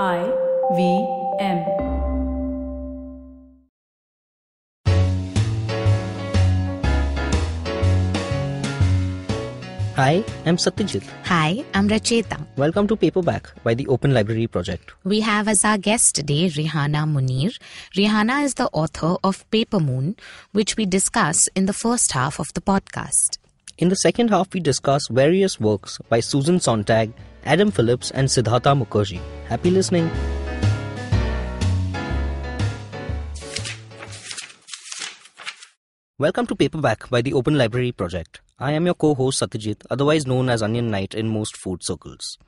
I 0.00 0.24
V 0.74 1.06
M. 1.38 1.58
Hi, 9.94 10.24
I'm 10.46 10.56
Satyajit. 10.56 11.04
Hi, 11.24 11.62
I'm 11.74 11.90
Racheta. 11.90 12.40
Welcome 12.56 12.88
to 12.88 12.96
Paperback 12.96 13.52
by 13.62 13.74
the 13.74 13.86
Open 13.88 14.14
Library 14.14 14.46
Project. 14.46 14.94
We 15.04 15.20
have 15.20 15.46
as 15.46 15.62
our 15.62 15.76
guest 15.76 16.14
today 16.14 16.48
Rehana 16.48 17.04
Munir. 17.04 17.52
Rehana 17.94 18.42
is 18.44 18.54
the 18.54 18.70
author 18.72 19.16
of 19.22 19.44
Paper 19.50 19.78
Moon, 19.78 20.16
which 20.52 20.78
we 20.78 20.86
discuss 20.86 21.48
in 21.54 21.66
the 21.66 21.74
first 21.74 22.12
half 22.12 22.40
of 22.40 22.50
the 22.54 22.62
podcast. 22.62 23.36
In 23.76 23.90
the 23.90 23.96
second 23.96 24.30
half, 24.30 24.54
we 24.54 24.60
discuss 24.60 25.08
various 25.08 25.60
works 25.60 25.98
by 26.08 26.20
Susan 26.20 26.60
Sontag, 26.60 27.12
Adam 27.44 27.70
Phillips, 27.70 28.10
and 28.12 28.28
Siddhartha 28.28 28.70
Mukherjee. 28.70 29.20
Happy 29.48 29.70
listening. 29.70 30.10
Welcome 36.18 36.46
to 36.46 36.54
Paperback 36.54 37.10
by 37.10 37.20
the 37.20 37.32
Open 37.32 37.58
Library 37.58 37.90
Project. 37.90 38.40
I 38.58 38.72
am 38.72 38.86
your 38.86 38.94
co 38.94 39.14
host 39.14 39.42
Satyajit, 39.42 39.84
otherwise 39.90 40.24
known 40.24 40.48
as 40.48 40.62
Onion 40.62 40.90
Knight 40.90 41.14
in 41.14 41.28
most 41.28 41.56
food 41.56 41.82
circles. 41.82 42.38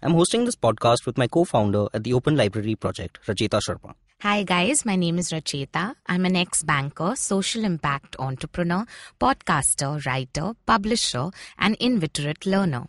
I'm 0.00 0.12
hosting 0.12 0.44
this 0.44 0.54
podcast 0.54 1.04
with 1.04 1.18
my 1.18 1.26
co 1.26 1.44
founder 1.44 1.86
at 1.92 2.04
the 2.04 2.12
Open 2.12 2.36
Library 2.36 2.76
Project, 2.76 3.18
Racheta 3.26 3.60
Sharma. 3.60 3.94
Hi, 4.24 4.42
guys. 4.42 4.86
My 4.86 4.96
name 4.96 5.18
is 5.18 5.32
Racheta. 5.32 5.96
I'm 6.06 6.24
an 6.24 6.34
ex 6.34 6.62
banker, 6.62 7.14
social 7.14 7.62
impact 7.62 8.16
entrepreneur, 8.18 8.86
podcaster, 9.20 10.02
writer, 10.06 10.54
publisher, 10.64 11.28
and 11.58 11.76
inveterate 11.78 12.46
learner. 12.46 12.86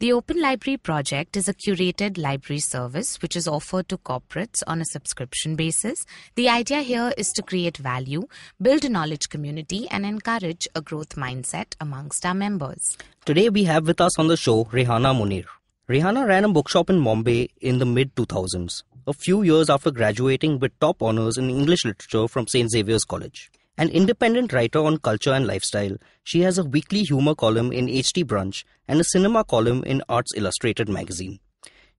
The 0.00 0.12
Open 0.12 0.38
Library 0.38 0.76
Project 0.76 1.34
is 1.38 1.48
a 1.48 1.54
curated 1.54 2.18
library 2.18 2.60
service 2.60 3.22
which 3.22 3.36
is 3.36 3.48
offered 3.48 3.88
to 3.88 3.96
corporates 3.96 4.62
on 4.66 4.82
a 4.82 4.84
subscription 4.84 5.56
basis. 5.56 6.04
The 6.34 6.50
idea 6.50 6.82
here 6.82 7.10
is 7.16 7.32
to 7.32 7.42
create 7.42 7.78
value, 7.78 8.28
build 8.60 8.84
a 8.84 8.90
knowledge 8.90 9.30
community, 9.30 9.88
and 9.90 10.04
encourage 10.04 10.68
a 10.74 10.82
growth 10.82 11.16
mindset 11.16 11.74
amongst 11.80 12.26
our 12.26 12.34
members. 12.34 12.98
Today, 13.24 13.48
we 13.48 13.64
have 13.64 13.86
with 13.86 14.02
us 14.02 14.18
on 14.18 14.28
the 14.28 14.36
show 14.36 14.66
Rehana 14.66 15.16
Munir. 15.18 15.46
Rehana 15.88 16.28
ran 16.28 16.44
a 16.44 16.48
bookshop 16.50 16.90
in 16.90 17.00
Mumbai 17.00 17.48
in 17.62 17.78
the 17.78 17.86
mid 17.86 18.14
2000s, 18.14 18.82
a 19.08 19.12
few 19.12 19.42
years 19.42 19.70
after 19.70 19.92
graduating 19.92 20.58
with 20.58 20.76
top 20.80 21.00
honors 21.00 21.38
in 21.38 21.48
English 21.48 21.84
literature 21.84 22.26
from 22.26 22.48
St. 22.48 22.68
Xavier's 22.68 23.04
College. 23.04 23.52
An 23.78 23.88
independent 23.88 24.52
writer 24.52 24.80
on 24.80 24.98
culture 24.98 25.32
and 25.32 25.46
lifestyle, 25.46 25.96
she 26.24 26.40
has 26.40 26.58
a 26.58 26.64
weekly 26.64 27.02
humor 27.02 27.36
column 27.36 27.72
in 27.72 27.86
HT 27.86 28.24
Brunch 28.24 28.64
and 28.88 29.00
a 29.00 29.04
cinema 29.04 29.44
column 29.44 29.84
in 29.84 30.02
Arts 30.08 30.32
Illustrated 30.34 30.88
magazine. 30.88 31.38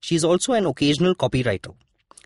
She 0.01 0.15
is 0.15 0.25
also 0.25 0.51
an 0.51 0.65
occasional 0.65 1.15
copywriter. 1.15 1.73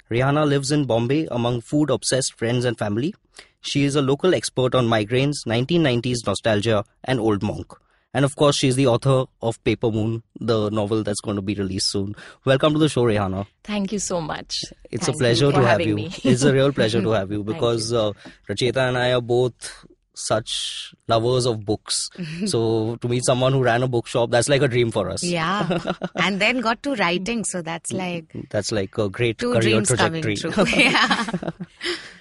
Rihanna 0.10 0.48
lives 0.48 0.72
in 0.72 0.86
Bombay 0.86 1.28
among 1.30 1.62
food 1.62 1.92
obsessed 1.92 2.34
friends 2.40 2.66
and 2.66 2.76
family. 2.76 3.14
She 3.62 3.84
is 3.84 3.96
a 3.96 4.02
local 4.02 4.34
expert 4.34 4.74
on 4.74 4.88
migraines, 4.88 5.46
1990s 5.46 6.26
nostalgia, 6.26 6.86
and 7.04 7.20
Old 7.20 7.44
Monk. 7.44 7.72
And 8.14 8.26
of 8.26 8.36
course, 8.36 8.58
she's 8.58 8.76
the 8.76 8.88
author 8.88 9.26
of 9.42 9.64
Paper 9.64 9.90
Moon, 9.90 10.22
the 10.40 10.70
novel 10.70 11.02
that's 11.02 11.22
going 11.22 11.38
to 11.38 11.42
be 11.42 11.54
released 11.54 11.88
soon. 11.88 12.14
Welcome 12.44 12.74
to 12.74 12.80
the 12.80 12.90
show, 12.90 13.04
Rehana. 13.04 13.48
Thank 13.64 13.94
you 13.94 14.00
so 14.00 14.20
much. 14.20 14.66
It's 14.92 15.06
Thank 15.06 15.16
a 15.16 15.20
pleasure 15.20 15.52
to 15.52 15.66
have 15.66 15.82
you. 15.82 16.10
It's 16.24 16.44
a 16.44 16.52
real 16.52 16.74
pleasure 16.74 17.02
to 17.02 17.10
have 17.12 17.32
you 17.36 17.44
because 17.44 17.94
uh, 17.94 18.12
Racheta 18.50 18.90
and 18.90 18.98
I 18.98 19.14
are 19.14 19.22
both 19.22 19.86
such 20.14 20.94
lovers 21.08 21.46
of 21.46 21.66
books. 21.66 22.10
so 22.48 22.98
to 22.98 23.08
meet 23.08 23.24
someone 23.24 23.54
who 23.54 23.64
ran 23.64 23.82
a 23.82 23.88
bookshop, 23.88 24.30
that's 24.30 24.50
like 24.50 24.62
a 24.62 24.68
dream 24.68 24.92
for 24.92 25.10
us. 25.10 25.24
Yeah. 25.24 25.80
and 26.18 26.42
then 26.42 26.60
got 26.60 26.84
to 26.84 26.96
writing, 26.96 27.46
so 27.46 27.62
that's 27.62 27.94
like 27.94 28.26
That's 28.50 28.74
like 28.74 28.98
a 28.98 29.08
great 29.08 29.38
two 29.38 29.52
career 29.54 29.62
dreams 29.62 29.88
trajectory. 29.88 30.36
coming 30.36 30.54
true. 30.54 30.66
yeah. 30.78 31.26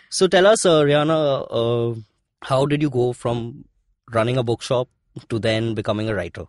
so 0.08 0.28
tell 0.28 0.46
us, 0.46 0.64
uh, 0.64 0.82
Rehana, 0.82 1.46
uh, 1.50 2.00
how 2.42 2.64
did 2.64 2.80
you 2.80 2.90
go 2.90 3.12
from 3.12 3.64
running 4.12 4.36
a 4.36 4.44
bookshop 4.44 4.88
to 5.28 5.38
then 5.38 5.74
becoming 5.74 6.08
a 6.08 6.14
writer? 6.14 6.44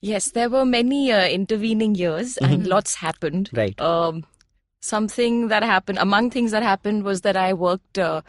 Yes, 0.00 0.30
there 0.32 0.50
were 0.50 0.64
many 0.64 1.10
uh, 1.10 1.26
intervening 1.26 1.94
years 1.94 2.36
and 2.38 2.66
lots 2.66 2.94
happened. 2.94 3.50
Right. 3.52 3.78
Um, 3.80 4.24
something 4.80 5.48
that 5.48 5.62
happened, 5.62 5.98
among 5.98 6.30
things 6.30 6.50
that 6.52 6.62
happened 6.62 7.02
was 7.02 7.22
that 7.22 7.36
I 7.36 7.54
worked 7.54 7.98
uh, 7.98 8.20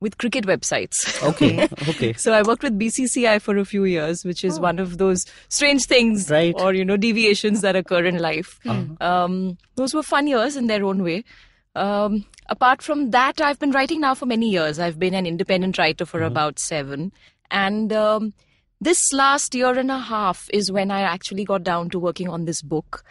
with 0.00 0.18
cricket 0.18 0.46
websites. 0.46 0.94
Okay. 1.22 1.64
okay. 1.88 2.12
So 2.14 2.32
I 2.32 2.42
worked 2.42 2.62
with 2.62 2.78
BCCI 2.78 3.40
for 3.40 3.56
a 3.56 3.64
few 3.64 3.84
years, 3.84 4.24
which 4.24 4.44
is 4.44 4.60
one 4.60 4.78
of 4.78 4.98
those 4.98 5.24
strange 5.48 5.84
things 5.86 6.30
Right. 6.30 6.54
or, 6.56 6.72
you 6.74 6.84
know, 6.84 6.96
deviations 6.96 7.60
that 7.62 7.76
occur 7.76 8.04
in 8.04 8.18
life. 8.18 8.60
Um, 9.00 9.58
those 9.74 9.94
were 9.94 10.02
fun 10.02 10.26
years 10.26 10.56
in 10.56 10.68
their 10.68 10.84
own 10.84 11.02
way. 11.02 11.24
Um, 11.74 12.24
apart 12.48 12.82
from 12.82 13.10
that, 13.10 13.40
I've 13.40 13.58
been 13.58 13.72
writing 13.72 14.00
now 14.00 14.14
for 14.14 14.26
many 14.26 14.48
years. 14.48 14.78
I've 14.78 14.98
been 14.98 15.12
an 15.14 15.26
independent 15.26 15.76
writer 15.76 16.06
for 16.06 16.22
about 16.22 16.58
seven. 16.58 17.12
And 17.50 17.92
um, 17.92 18.32
this 18.80 19.12
last 19.12 19.54
year 19.54 19.78
and 19.78 19.90
a 19.90 19.98
half 19.98 20.48
is 20.52 20.70
when 20.70 20.90
I 20.90 21.00
actually 21.00 21.44
got 21.44 21.62
down 21.62 21.90
to 21.90 21.98
working 21.98 22.28
on 22.28 22.44
this 22.44 22.62
book. 22.62 23.04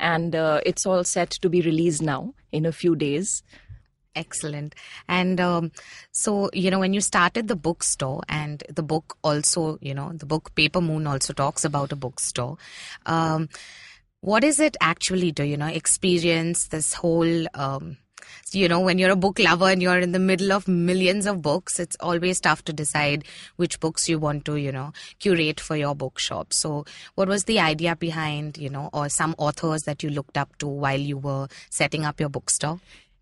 And 0.00 0.34
uh, 0.34 0.60
it's 0.66 0.86
all 0.86 1.04
set 1.04 1.30
to 1.30 1.48
be 1.48 1.62
released 1.62 2.02
now 2.02 2.34
in 2.50 2.66
a 2.66 2.72
few 2.72 2.96
days. 2.96 3.42
Excellent. 4.16 4.74
And 5.08 5.40
um, 5.40 5.72
so, 6.12 6.50
you 6.52 6.70
know, 6.70 6.78
when 6.78 6.94
you 6.94 7.00
started 7.00 7.48
the 7.48 7.56
bookstore, 7.56 8.22
and 8.28 8.62
the 8.68 8.82
book 8.82 9.16
also, 9.22 9.78
you 9.80 9.94
know, 9.94 10.12
the 10.12 10.26
book 10.26 10.54
Paper 10.54 10.80
Moon 10.80 11.06
also 11.06 11.32
talks 11.32 11.64
about 11.64 11.92
a 11.92 11.96
bookstore. 11.96 12.56
Um, 13.06 13.48
what 14.20 14.44
is 14.44 14.60
it 14.60 14.76
actually 14.80 15.32
to, 15.32 15.46
you 15.46 15.56
know, 15.56 15.66
experience 15.66 16.68
this 16.68 16.94
whole, 16.94 17.46
um, 17.54 17.98
you 18.52 18.68
know, 18.68 18.80
when 18.80 18.98
you're 18.98 19.10
a 19.10 19.16
book 19.16 19.38
lover 19.38 19.68
and 19.68 19.82
you're 19.82 19.98
in 19.98 20.12
the 20.12 20.18
middle 20.18 20.52
of 20.52 20.68
millions 20.68 21.26
of 21.26 21.42
books, 21.42 21.78
it's 21.78 21.96
always 22.00 22.40
tough 22.40 22.64
to 22.64 22.72
decide 22.72 23.24
which 23.56 23.80
books 23.80 24.08
you 24.08 24.18
want 24.18 24.44
to, 24.44 24.56
you 24.56 24.72
know, 24.72 24.92
curate 25.18 25.60
for 25.60 25.76
your 25.76 25.94
bookshop. 25.94 26.52
So, 26.52 26.84
what 27.14 27.28
was 27.28 27.44
the 27.44 27.60
idea 27.60 27.96
behind, 27.96 28.58
you 28.58 28.70
know, 28.70 28.90
or 28.92 29.08
some 29.08 29.34
authors 29.38 29.82
that 29.82 30.02
you 30.02 30.10
looked 30.10 30.38
up 30.38 30.56
to 30.58 30.66
while 30.66 31.00
you 31.00 31.18
were 31.18 31.48
setting 31.70 32.04
up 32.04 32.20
your 32.20 32.28
bookstore? 32.28 32.80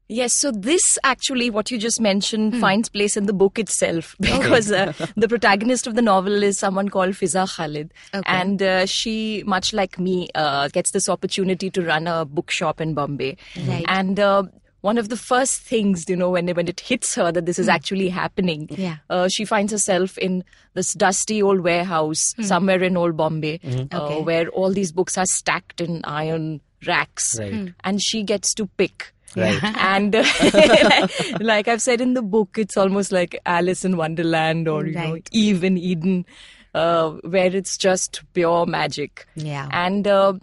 Yes, 0.09 0.35
so 0.35 0.51
this 0.51 0.83
actually, 1.05 1.49
what 1.49 1.71
you 1.71 1.79
just 1.79 1.99
mentioned, 1.99 2.59
finds 2.61 2.91
place 2.91 3.17
in 3.17 3.25
the 3.25 3.33
book 3.33 3.59
itself 3.59 4.15
because 4.21 4.71
uh, 4.71 4.93
the 5.17 5.27
protagonist 5.27 5.87
of 5.87 5.95
the 5.95 6.03
novel 6.03 6.43
is 6.43 6.59
someone 6.59 6.91
called 6.91 7.15
Fiza 7.15 7.49
Khalid. 7.57 7.95
Okay. 8.13 8.23
And 8.27 8.63
uh, 8.63 8.85
she, 8.85 9.43
much 9.47 9.73
like 9.73 9.99
me, 9.99 10.29
uh, 10.35 10.69
gets 10.69 10.91
this 10.91 11.09
opportunity 11.09 11.71
to 11.71 11.83
run 11.83 12.07
a 12.07 12.27
bookshop 12.27 12.79
in 12.79 12.93
Bombay. 12.93 13.39
Right. 13.67 13.87
And 13.89 14.21
uh, 14.21 14.43
one 14.83 14.99
of 14.99 15.09
the 15.09 15.17
first 15.17 15.63
things, 15.63 16.05
you 16.09 16.15
know, 16.17 16.31
when, 16.31 16.47
when 16.49 16.69
it 16.69 16.81
hits 16.81 17.15
her 17.15 17.33
that 17.33 17.47
this 17.47 17.59
is 17.59 17.69
actually 17.69 18.09
happening, 18.11 18.69
Yeah. 18.71 18.97
uh, 19.11 19.29
she 19.29 19.45
finds 19.45 19.73
herself 19.73 20.19
in 20.19 20.45
this 20.75 20.93
dusty 20.93 21.43
old 21.43 21.61
warehouse 21.61 22.35
somewhere 22.43 22.83
in 22.83 22.97
old 22.97 23.17
Bombay 23.17 23.61
uh, 23.93 24.03
Okay. 24.03 24.21
where 24.23 24.49
all 24.51 24.73
these 24.73 24.93
books 24.93 25.17
are 25.17 25.25
stacked 25.27 25.81
in 25.81 26.01
iron 26.05 26.61
racks. 26.87 27.39
Right. 27.39 27.73
And 27.85 28.03
she 28.03 28.23
gets 28.23 28.53
to 28.55 28.67
pick 28.67 29.13
Right. 29.35 29.63
and 29.79 30.15
uh, 30.15 30.25
like 31.41 31.67
I've 31.67 31.81
said 31.81 32.03
in 32.03 32.13
the 32.13 32.21
book, 32.21 32.57
it's 32.59 32.77
almost 32.77 33.13
like 33.13 33.39
Alice 33.47 33.83
in 33.83 33.97
Wonderland 33.97 34.69
or 34.69 34.85
you 34.85 34.93
know 34.93 35.17
Eve 35.33 35.65
in 35.65 35.79
Eden, 35.79 36.27
uh, 36.75 37.11
where 37.25 37.55
it's 37.57 37.79
just 37.79 38.21
pure 38.35 38.67
magic. 38.67 39.27
Yeah. 39.35 39.69
And 39.73 40.07
uh, 40.07 40.35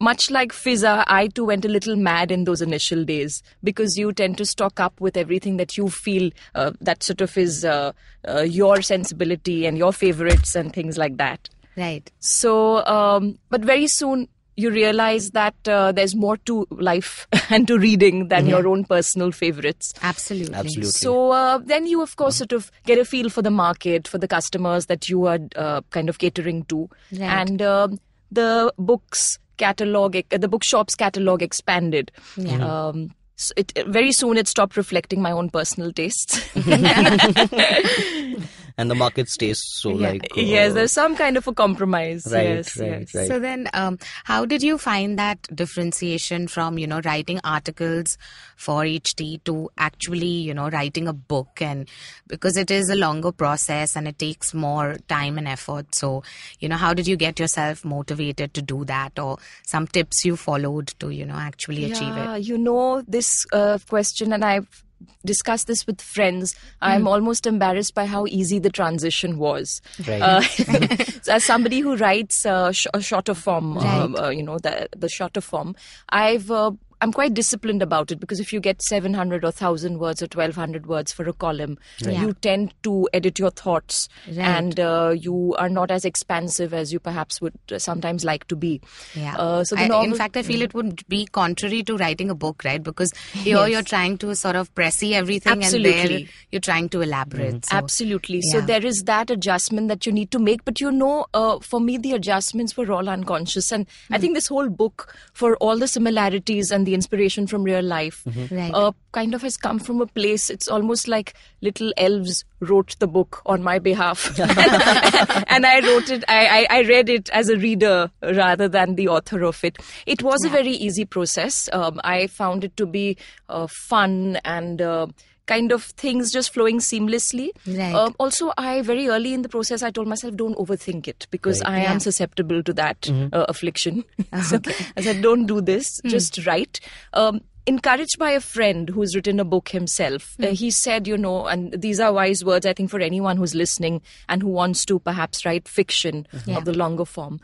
much 0.00 0.30
like 0.30 0.52
Fiza, 0.52 1.04
I 1.06 1.28
too 1.28 1.44
went 1.44 1.64
a 1.64 1.68
little 1.68 1.96
mad 1.96 2.30
in 2.30 2.44
those 2.44 2.60
initial 2.60 3.04
days 3.04 3.42
because 3.62 3.96
you 3.96 4.12
tend 4.12 4.36
to 4.38 4.44
stock 4.46 4.80
up 4.80 5.00
with 5.00 5.16
everything 5.16 5.56
that 5.56 5.76
you 5.76 5.88
feel 5.88 6.30
uh, 6.54 6.72
that 6.80 7.02
sort 7.02 7.20
of 7.20 7.36
is 7.38 7.64
uh, 7.64 7.92
uh, 8.28 8.40
your 8.40 8.82
sensibility 8.82 9.66
and 9.66 9.78
your 9.78 9.92
favorites 9.92 10.54
and 10.54 10.72
things 10.72 10.98
like 10.98 11.16
that. 11.18 11.48
Right. 11.76 12.10
So, 12.20 12.84
um, 12.86 13.38
but 13.50 13.62
very 13.62 13.86
soon 13.88 14.28
you 14.56 14.70
realize 14.70 15.32
that 15.32 15.54
uh, 15.66 15.90
there's 15.90 16.14
more 16.14 16.36
to 16.36 16.64
life 16.70 17.26
and 17.50 17.66
to 17.66 17.76
reading 17.76 18.28
than 18.28 18.46
your 18.46 18.68
own 18.68 18.84
personal 18.84 19.32
favorites. 19.32 19.92
Absolutely. 20.02 20.54
Absolutely. 20.54 20.90
So 20.92 21.32
uh, 21.32 21.58
then 21.58 21.86
you, 21.86 22.02
of 22.02 22.14
course, 22.14 22.36
sort 22.36 22.52
of 22.52 22.70
get 22.86 22.98
a 22.98 23.04
feel 23.04 23.28
for 23.30 23.42
the 23.42 23.50
market, 23.50 24.06
for 24.06 24.18
the 24.18 24.28
customers 24.28 24.86
that 24.86 25.08
you 25.08 25.26
are 25.26 25.40
uh, 25.56 25.80
kind 25.90 26.08
of 26.08 26.18
catering 26.18 26.64
to, 26.66 26.88
Right. 27.12 27.20
and 27.22 27.62
um 27.62 27.98
the 28.30 28.72
books 28.78 29.38
catalog, 29.56 30.16
the 30.30 30.48
bookshop's 30.48 30.94
catalog 30.94 31.42
expanded. 31.42 32.12
Yeah. 32.36 32.88
Um, 32.88 33.12
so 33.36 33.52
it, 33.56 33.72
very 33.86 34.12
soon 34.12 34.36
it 34.36 34.46
stopped 34.46 34.76
reflecting 34.76 35.20
my 35.20 35.32
own 35.32 35.50
personal 35.50 35.92
tastes. 35.92 36.48
and 38.76 38.90
the 38.90 38.94
market 38.94 39.28
stays 39.28 39.60
so 39.64 39.90
Yeah. 39.90 40.10
like 40.10 40.24
uh, 40.36 40.40
yes, 40.40 40.74
there's 40.74 40.92
some 40.92 41.14
kind 41.16 41.36
of 41.36 41.46
a 41.46 41.52
compromise. 41.52 42.26
right, 42.32 42.42
yes, 42.56 42.76
right, 42.76 43.00
yes. 43.00 43.14
right. 43.14 43.28
So 43.28 43.38
then, 43.38 43.68
um, 43.72 43.98
how 44.24 44.44
did 44.44 44.62
you 44.62 44.78
find 44.78 45.18
that 45.18 45.38
differentiation 45.54 46.48
from 46.48 46.78
you 46.78 46.86
know 46.86 47.00
writing 47.04 47.40
articles 47.44 48.18
for 48.56 48.82
HT 48.82 49.44
to 49.44 49.70
actually 49.78 50.26
you 50.26 50.54
know 50.54 50.68
writing 50.70 51.06
a 51.08 51.12
book 51.12 51.60
and 51.60 51.88
because 52.26 52.56
it 52.56 52.70
is 52.70 52.88
a 52.90 52.96
longer 52.96 53.30
process 53.32 53.96
and 53.96 54.08
it 54.08 54.18
takes 54.18 54.52
more 54.54 54.96
time 55.08 55.38
and 55.38 55.46
effort. 55.48 55.94
So 55.94 56.22
you 56.58 56.68
know, 56.68 56.76
how 56.76 56.94
did 56.94 57.06
you 57.06 57.16
get 57.16 57.38
yourself 57.38 57.84
motivated 57.84 58.54
to 58.54 58.62
do 58.62 58.84
that, 58.86 59.18
or 59.18 59.38
some 59.66 59.86
tips 59.86 60.24
you 60.24 60.36
followed 60.36 60.88
to 60.98 61.10
you 61.10 61.24
know 61.26 61.34
actually 61.34 61.84
achieve 61.84 62.16
Yeah, 62.16 62.36
it? 62.36 62.42
you 62.42 62.58
know 62.58 63.02
this 63.02 63.30
uh, 63.52 63.78
question, 63.88 64.32
and 64.32 64.44
I've 64.44 64.82
discussed 65.24 65.66
this 65.66 65.86
with 65.86 66.00
friends. 66.00 66.54
I'm 66.80 67.06
almost 67.06 67.46
embarrassed 67.46 67.94
by 67.94 68.06
how 68.06 68.26
easy 68.26 68.58
the 68.58 68.70
transition 68.70 69.38
was. 69.38 69.80
Right. 70.06 70.20
Uh, 70.22 70.40
so 70.42 71.32
as 71.34 71.44
somebody 71.44 71.80
who 71.80 71.96
writes 71.96 72.44
uh, 72.46 72.72
sh- 72.72 72.86
a 72.94 73.00
shorter 73.00 73.34
form, 73.34 73.78
um, 73.78 74.16
uh, 74.16 74.28
you 74.30 74.42
know, 74.42 74.58
the 74.58 74.88
the 74.96 75.08
shorter 75.08 75.40
form, 75.40 75.74
I've. 76.10 76.50
Uh, 76.50 76.72
I'm 77.00 77.12
quite 77.12 77.34
disciplined 77.34 77.82
about 77.82 78.10
it 78.12 78.18
because 78.18 78.40
if 78.40 78.50
you 78.50 78.60
get 78.60 78.80
700 78.80 79.44
or 79.44 79.48
1000 79.48 79.98
words 79.98 80.22
or 80.22 80.26
1200 80.26 80.86
words 80.86 81.12
for 81.12 81.28
a 81.28 81.34
column, 81.34 81.76
Right. 82.02 82.16
you 82.18 82.32
tend 82.34 82.72
to 82.84 83.06
edit 83.12 83.38
your 83.38 83.50
thoughts 83.50 84.08
Right. 84.26 84.38
and 84.38 84.80
uh, 84.80 85.12
you 85.14 85.54
are 85.58 85.68
not 85.68 85.90
as 85.90 86.06
expansive 86.06 86.72
as 86.72 86.94
you 86.94 87.00
perhaps 87.00 87.42
would 87.42 87.52
uh, 87.70 87.78
sometimes 87.78 88.24
like 88.24 88.46
to 88.46 88.56
be. 88.56 88.80
Yeah. 89.14 89.36
Uh, 89.36 89.64
so 89.64 89.74
the 89.76 89.82
I- 89.82 89.88
novel, 89.88 90.12
in 90.12 90.14
fact, 90.16 90.38
I 90.38 90.42
feel 90.44 90.62
it 90.62 90.72
would 90.72 91.06
be 91.06 91.26
contrary 91.26 91.82
to 91.82 91.96
writing 91.98 92.30
a 92.30 92.34
book, 92.34 92.62
right? 92.64 92.82
Because 92.82 93.12
here 93.34 93.58
Yes. 93.58 93.70
you're 93.70 93.82
trying 93.82 94.16
to 94.18 94.34
sort 94.34 94.56
of 94.56 94.74
pressy 94.74 95.13
everything, 95.14 95.52
and 95.52 95.62
there 95.62 95.92
Absolutely. 95.92 96.28
you're 96.50 96.60
trying 96.60 96.88
to 96.90 97.00
elaborate. 97.00 97.64
So, 97.66 97.76
Absolutely. 97.76 98.40
So 98.42 98.60
there 98.60 98.84
is 98.84 99.02
that 99.04 99.30
adjustment 99.30 99.88
that 99.88 100.06
you 100.06 100.12
need 100.12 100.30
to 100.32 100.38
make. 100.38 100.64
But 100.64 100.80
you 100.80 100.90
know, 100.90 101.26
uh, 101.34 101.58
for 101.60 101.80
me, 101.80 101.96
the 101.98 102.12
adjustments 102.12 102.76
were 102.76 102.90
all 102.92 103.08
unconscious. 103.08 103.72
And 103.72 103.86
Hmm. 104.08 104.14
I 104.14 104.18
think 104.18 104.34
this 104.34 104.46
whole 104.48 104.68
book, 104.68 105.14
for 105.32 105.56
all 105.56 105.76
the 105.78 105.88
similarities 105.88 106.70
and 106.70 106.86
the 106.86 106.94
inspiration 106.94 107.46
from 107.46 107.62
real 107.64 107.82
life, 107.82 108.22
Right. 108.50 108.70
uh, 108.74 108.92
kind 109.12 109.34
of 109.34 109.42
has 109.42 109.56
come 109.56 109.78
from 109.78 110.00
a 110.00 110.06
place. 110.06 110.50
It's 110.50 110.68
almost 110.68 111.08
like 111.08 111.34
little 111.60 111.92
elves 111.96 112.44
wrote 112.64 112.96
the 112.98 113.06
book 113.06 113.42
on 113.46 113.62
my 113.62 113.78
behalf. 113.78 114.26
and 114.38 115.66
I 115.66 115.80
wrote 115.80 116.10
it, 116.10 116.24
I, 116.28 116.66
I, 116.70 116.78
I 116.78 116.82
read 116.82 117.08
it 117.08 117.30
as 117.30 117.48
a 117.48 117.56
reader 117.56 118.10
rather 118.22 118.68
than 118.68 118.94
the 118.96 119.08
author 119.08 119.44
of 119.44 119.62
it. 119.64 119.78
It 120.06 120.22
was 120.22 120.44
a 120.44 120.48
very 120.48 120.72
easy 120.72 121.04
process. 121.04 121.68
Um, 121.72 122.00
I 122.04 122.26
found 122.26 122.64
it 122.64 122.76
to 122.76 122.86
be 122.86 123.16
uh, 123.48 123.66
fun 123.88 124.38
and. 124.44 124.80
Uh, 124.82 125.06
kind 125.46 125.72
of 125.72 125.82
things 125.84 126.32
just 126.32 126.54
flowing 126.54 126.78
seamlessly. 126.78 127.50
Right. 127.66 127.94
Um, 127.94 128.14
also, 128.18 128.52
I 128.56 128.80
very 128.80 129.08
early 129.08 129.34
in 129.34 129.42
the 129.42 129.48
process, 129.50 129.82
I 129.82 129.90
told 129.90 130.08
myself, 130.08 130.34
don't 130.36 130.56
overthink 130.56 131.06
it 131.06 131.26
because 131.30 131.60
I 131.60 131.82
Yeah. 131.82 131.92
am 131.92 132.00
susceptible 132.00 132.62
to 132.62 132.72
that 132.72 133.10
uh, 133.10 133.44
affliction. 133.46 134.04
so 134.42 134.58
I 134.96 135.02
said, 135.02 135.20
don't 135.20 135.44
do 135.44 135.60
this, 135.60 136.00
just 136.06 136.46
write. 136.46 136.80
Um, 137.12 137.42
encouraged 137.66 138.18
by 138.18 138.30
a 138.32 138.40
friend 138.40 138.88
who's 138.88 139.14
written 139.14 139.40
a 139.40 139.44
book 139.44 139.70
himself, 139.70 140.36
uh, 140.42 140.48
he 140.48 140.70
said, 140.70 141.06
you 141.06 141.16
know, 141.16 141.46
and 141.46 141.72
these 141.80 142.00
are 142.00 142.12
wise 142.12 142.44
words, 142.44 142.66
I 142.66 142.72
think, 142.72 142.90
for 142.90 143.00
anyone 143.00 143.36
who's 143.36 143.54
listening 143.54 144.02
and 144.28 144.42
who 144.42 144.48
wants 144.48 144.84
to 144.86 144.98
perhaps 144.98 145.44
write 145.44 145.66
fiction 145.68 146.26
Yeah. 146.46 146.58
of 146.58 146.64
the 146.64 146.74
longer 146.74 147.04
form. 147.04 147.40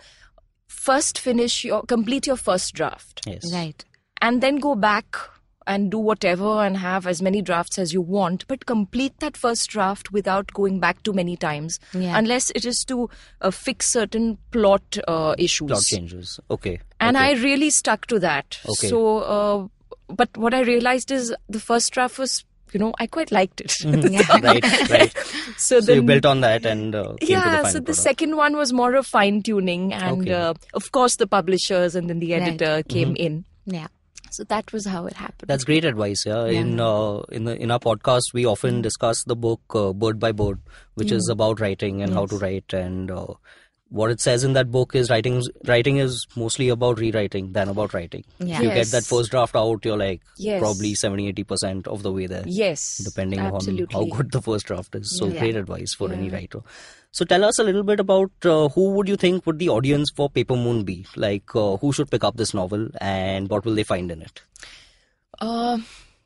First, 0.68 1.18
finish 1.18 1.64
your, 1.64 1.82
complete 1.82 2.26
your 2.26 2.36
first 2.36 2.74
draft 2.74 3.20
yes 3.26 3.52
right. 3.52 3.84
and 4.22 4.40
then 4.42 4.56
go 4.56 4.74
back 4.74 5.16
and 5.66 5.90
do 5.90 5.98
whatever 5.98 6.64
and 6.64 6.76
have 6.78 7.06
as 7.06 7.20
many 7.20 7.42
drafts 7.42 7.78
as 7.78 7.92
you 7.92 8.00
want 8.00 8.46
but 8.48 8.64
complete 8.64 9.12
that 9.20 9.36
first 9.36 9.68
draft 9.68 10.10
without 10.10 10.50
going 10.54 10.80
back 10.80 11.02
too 11.02 11.12
many 11.12 11.36
times 11.36 11.78
Yeah. 11.92 12.16
unless 12.16 12.50
it 12.54 12.64
is 12.64 12.82
to 12.86 13.10
uh, 13.42 13.50
fix 13.50 13.88
certain 13.88 14.38
plot 14.52 14.96
uh, 15.06 15.34
issues 15.38 15.68
plot 15.68 15.82
changes 15.82 16.40
okay 16.50 16.80
and 16.98 17.16
okay. 17.16 17.26
i 17.26 17.32
really 17.42 17.68
stuck 17.70 18.06
to 18.06 18.18
that 18.20 18.58
Okay. 18.66 18.88
so 18.88 19.18
uh, 19.18 19.68
but 20.16 20.36
what 20.36 20.54
i 20.54 20.60
realized 20.60 21.10
is 21.10 21.34
the 21.48 21.60
first 21.60 21.92
draft 21.92 22.18
was 22.18 22.44
you 22.72 22.78
know 22.80 22.92
i 22.98 23.06
quite 23.06 23.32
liked 23.32 23.60
it 23.60 23.72
right 24.42 24.90
right 24.90 25.16
so, 25.56 25.80
so 25.80 25.92
you 25.92 26.02
built 26.02 26.24
on 26.24 26.40
that 26.40 26.64
and 26.64 26.94
uh, 26.94 27.14
came 27.14 27.18
to 27.18 27.26
the 27.26 27.32
yeah, 27.32 27.42
final 27.56 27.64
so 27.64 27.78
the 27.78 27.84
product. 27.84 27.98
second 28.02 28.36
one 28.36 28.56
was 28.56 28.72
more 28.72 28.94
of 28.94 29.06
fine 29.06 29.42
tuning, 29.42 29.92
and 29.92 30.22
Okay. 30.22 30.32
uh, 30.32 30.54
of 30.74 30.92
course 30.92 31.16
the 31.16 31.26
publishers 31.26 31.94
and 31.96 32.08
then 32.08 32.20
the 32.20 32.32
Right. 32.32 32.42
editor 32.42 32.82
came 32.88 33.08
Mm-hmm. 33.14 33.26
in. 33.26 33.44
Yeah. 33.66 33.88
So 34.30 34.44
that 34.44 34.72
was 34.72 34.86
how 34.86 35.06
it 35.06 35.14
happened. 35.14 35.48
That's 35.48 35.64
great 35.64 35.84
advice. 35.84 36.24
Yeah. 36.24 36.44
In 36.46 36.78
uh, 36.78 37.22
in 37.32 37.42
the 37.44 37.56
in 37.60 37.72
our 37.72 37.80
podcast, 37.80 38.32
we 38.32 38.46
often 38.46 38.80
discuss 38.82 39.24
the 39.24 39.34
book 39.34 39.60
uh, 39.74 39.92
Bird 39.92 40.20
by 40.20 40.30
Bird, 40.30 40.60
which 40.94 41.10
is 41.10 41.28
about 41.28 41.58
writing 41.60 42.00
and 42.02 42.14
how 42.14 42.26
to 42.26 42.38
write. 42.38 42.72
And 42.72 43.10
uh, 43.10 43.26
what 43.90 44.10
it 44.10 44.20
says 44.20 44.44
in 44.44 44.52
that 44.54 44.70
book 44.70 44.94
is 44.94 45.10
writing. 45.10 45.42
Writing 45.66 45.96
is 45.98 46.26
mostly 46.36 46.68
about 46.68 46.98
rewriting 47.00 47.52
than 47.52 47.68
about 47.68 47.92
writing. 47.92 48.24
Yeah. 48.38 48.56
If 48.58 48.62
you 48.62 48.68
get 48.70 48.86
that 48.88 49.04
first 49.04 49.30
draft 49.32 49.56
out, 49.56 49.84
you're 49.84 49.96
like 49.96 50.22
Yes. 50.36 50.60
probably 50.60 50.94
70 50.94 51.26
80 51.28 51.44
percent 51.44 51.88
of 51.88 52.02
the 52.04 52.12
way 52.12 52.26
there. 52.26 52.44
yes, 52.46 52.98
Depending 52.98 53.40
absolutely. 53.40 53.94
on 53.96 54.08
how 54.10 54.16
good 54.16 54.30
the 54.30 54.40
first 54.40 54.66
draft 54.66 54.94
is. 54.94 55.18
So 55.18 55.26
Yeah. 55.26 55.40
great 55.40 55.56
advice 55.56 55.92
for 55.92 56.12
any 56.12 56.30
writer. 56.30 56.60
So 57.12 57.24
tell 57.24 57.42
us 57.44 57.58
a 57.58 57.64
little 57.64 57.82
bit 57.82 57.98
about 57.98 58.30
uh, 58.44 58.68
who 58.68 58.90
would 58.90 59.08
you 59.08 59.16
think 59.16 59.44
would 59.44 59.58
the 59.58 59.68
audience 59.70 60.12
for 60.14 60.30
Paper 60.30 60.54
Moon 60.54 60.84
be? 60.84 61.04
Like 61.16 61.56
uh, 61.56 61.76
who 61.78 61.92
should 61.92 62.10
pick 62.10 62.22
up 62.22 62.36
this 62.36 62.54
novel 62.54 62.88
and 63.00 63.48
what 63.50 63.64
will 63.64 63.74
they 63.74 63.82
find 63.82 64.12
in 64.12 64.22
it? 64.22 64.42
Uh, 65.40 65.78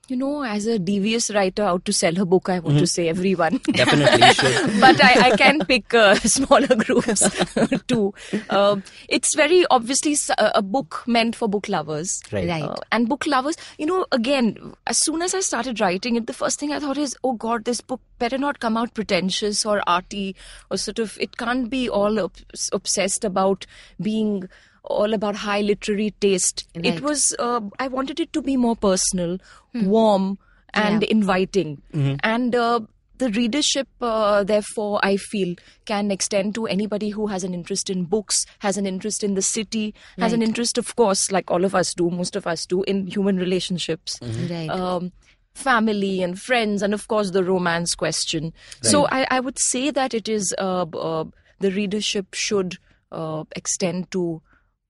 you 0.09 0.17
know, 0.17 0.43
as 0.45 0.67
a 0.67 0.79
devious 0.79 1.31
writer 1.31 1.63
out 1.63 1.85
to 1.87 1.93
sell 1.93 2.15
her 2.15 2.25
book, 2.25 2.49
I 2.49 2.59
want 2.59 2.75
Mm-hmm. 2.75 2.79
to 2.79 2.87
say 2.87 3.09
everyone. 3.09 3.61
Definitely 3.73 4.29
should. 4.35 4.81
but 4.81 5.03
I, 5.05 5.31
I 5.31 5.37
can 5.37 5.61
pick 5.65 5.93
uh, 5.95 6.15
smaller 6.37 6.75
groups 6.77 7.23
too. 7.87 8.13
Um 8.51 8.83
it's 9.09 9.35
very 9.35 9.65
obviously 9.71 10.17
a 10.39 10.63
book 10.63 11.03
meant 11.07 11.37
for 11.37 11.49
book 11.49 11.69
lovers. 11.69 12.23
Right. 12.33 12.49
Right. 12.49 12.63
Uh, 12.65 12.77
and 12.93 13.09
book 13.09 13.27
lovers, 13.27 13.57
you 13.79 13.87
know, 13.87 14.07
again, 14.13 14.75
as 14.87 14.99
soon 15.03 15.23
as 15.23 15.35
I 15.35 15.41
started 15.41 15.81
writing 15.81 16.17
it, 16.17 16.27
the 16.27 16.33
first 16.33 16.59
thing 16.61 16.73
I 16.73 16.81
thought 16.81 16.99
is, 16.99 17.17
oh 17.25 17.33
God, 17.35 17.65
this 17.65 17.81
book 17.81 18.01
better 18.19 18.39
not 18.39 18.61
come 18.61 18.77
out 18.77 18.95
pretentious 18.95 19.65
or 19.67 19.83
arty 19.87 20.37
or 20.71 20.77
sort 20.77 20.99
of, 20.99 21.17
it 21.21 21.37
can't 21.37 21.69
be 21.71 21.89
all 21.89 22.19
ob- 22.19 22.33
obsessed 22.73 23.25
about 23.25 23.67
being 24.01 24.49
all 24.85 25.15
about 25.15 25.35
high 25.37 25.61
literary 25.61 26.13
taste. 26.21 26.67
Right. 26.77 26.87
It 26.87 27.01
was, 27.01 27.35
uh, 27.39 27.61
I 27.79 27.89
wanted 27.89 28.21
it 28.21 28.33
to 28.35 28.43
be 28.43 28.57
more 28.57 28.77
personal, 28.77 29.39
warm, 29.75 30.39
and 30.73 31.03
Yeah. 31.03 31.09
inviting. 31.11 31.83
And, 32.23 32.55
uh, 32.55 32.81
the 33.17 33.31
readership, 33.31 33.87
uh, 34.01 34.43
therefore, 34.43 34.99
I 35.05 35.17
feel 35.17 35.55
can 35.85 36.11
extend 36.11 36.57
to 36.57 36.67
anybody 36.67 37.11
who 37.11 37.29
has 37.29 37.45
an 37.45 37.55
interest 37.55 37.89
in 37.89 38.05
books, 38.05 38.45
has 38.59 38.77
an 38.77 38.87
interest 38.87 39.23
in 39.23 39.35
the 39.35 39.41
city, 39.43 39.95
has 40.19 40.33
an 40.33 40.43
interest, 40.43 40.79
of 40.79 40.97
course, 40.97 41.31
like 41.31 41.49
all 41.49 41.65
of 41.65 41.77
us 41.77 41.95
do, 41.95 42.11
most 42.11 42.35
of 42.35 42.45
us 42.47 42.67
do, 42.67 42.83
in 42.83 43.07
human 43.07 43.37
relationships. 43.37 44.19
Right. 44.21 44.69
Um, 44.69 45.13
family 45.55 46.23
and 46.25 46.41
friends, 46.41 46.83
and 46.83 46.93
of 46.93 47.07
course, 47.07 47.31
the 47.31 47.45
romance 47.45 47.95
question. 47.95 48.53
So, 48.83 49.07
I, 49.07 49.27
I 49.31 49.39
would 49.39 49.61
say 49.61 49.91
that 49.93 50.13
it 50.13 50.29
is 50.29 50.53
uh, 50.59 50.83
uh, 50.83 51.25
the 51.61 51.71
readership 51.71 52.35
should 52.35 52.79
uh, 53.13 53.45
extend 53.55 54.11
to 54.11 54.43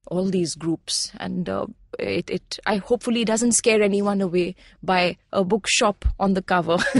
all 0.07 0.25
these 0.25 0.55
groups 0.55 1.11
and 1.19 1.49
uh, 1.49 1.67
it, 1.99 2.29
it 2.29 2.59
I 2.67 2.77
hopefully 2.77 3.25
doesn't 3.25 3.53
scare 3.53 3.81
anyone 3.83 4.21
away 4.21 4.57
by 4.83 5.17
a 5.33 5.45
bookshop 5.45 6.05
on 6.19 6.35
the 6.35 6.43
cover. 6.43 6.77